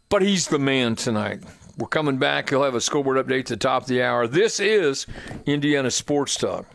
but 0.10 0.22
he's 0.22 0.48
the 0.48 0.60
man 0.60 0.96
tonight. 0.96 1.44
We're 1.78 1.88
coming 1.88 2.18
back. 2.18 2.50
He'll 2.50 2.64
have 2.64 2.76
a 2.76 2.82
scoreboard 2.82 3.26
update 3.26 3.42
at 3.42 3.46
the 3.46 3.58
top 3.58 3.84
of 3.84 3.88
the 3.88 4.02
hour. 4.02 4.28
This 4.28 4.60
is 4.60 5.06
Indiana 5.46 5.92
Sports 5.92 6.36
Talk. 6.36 6.66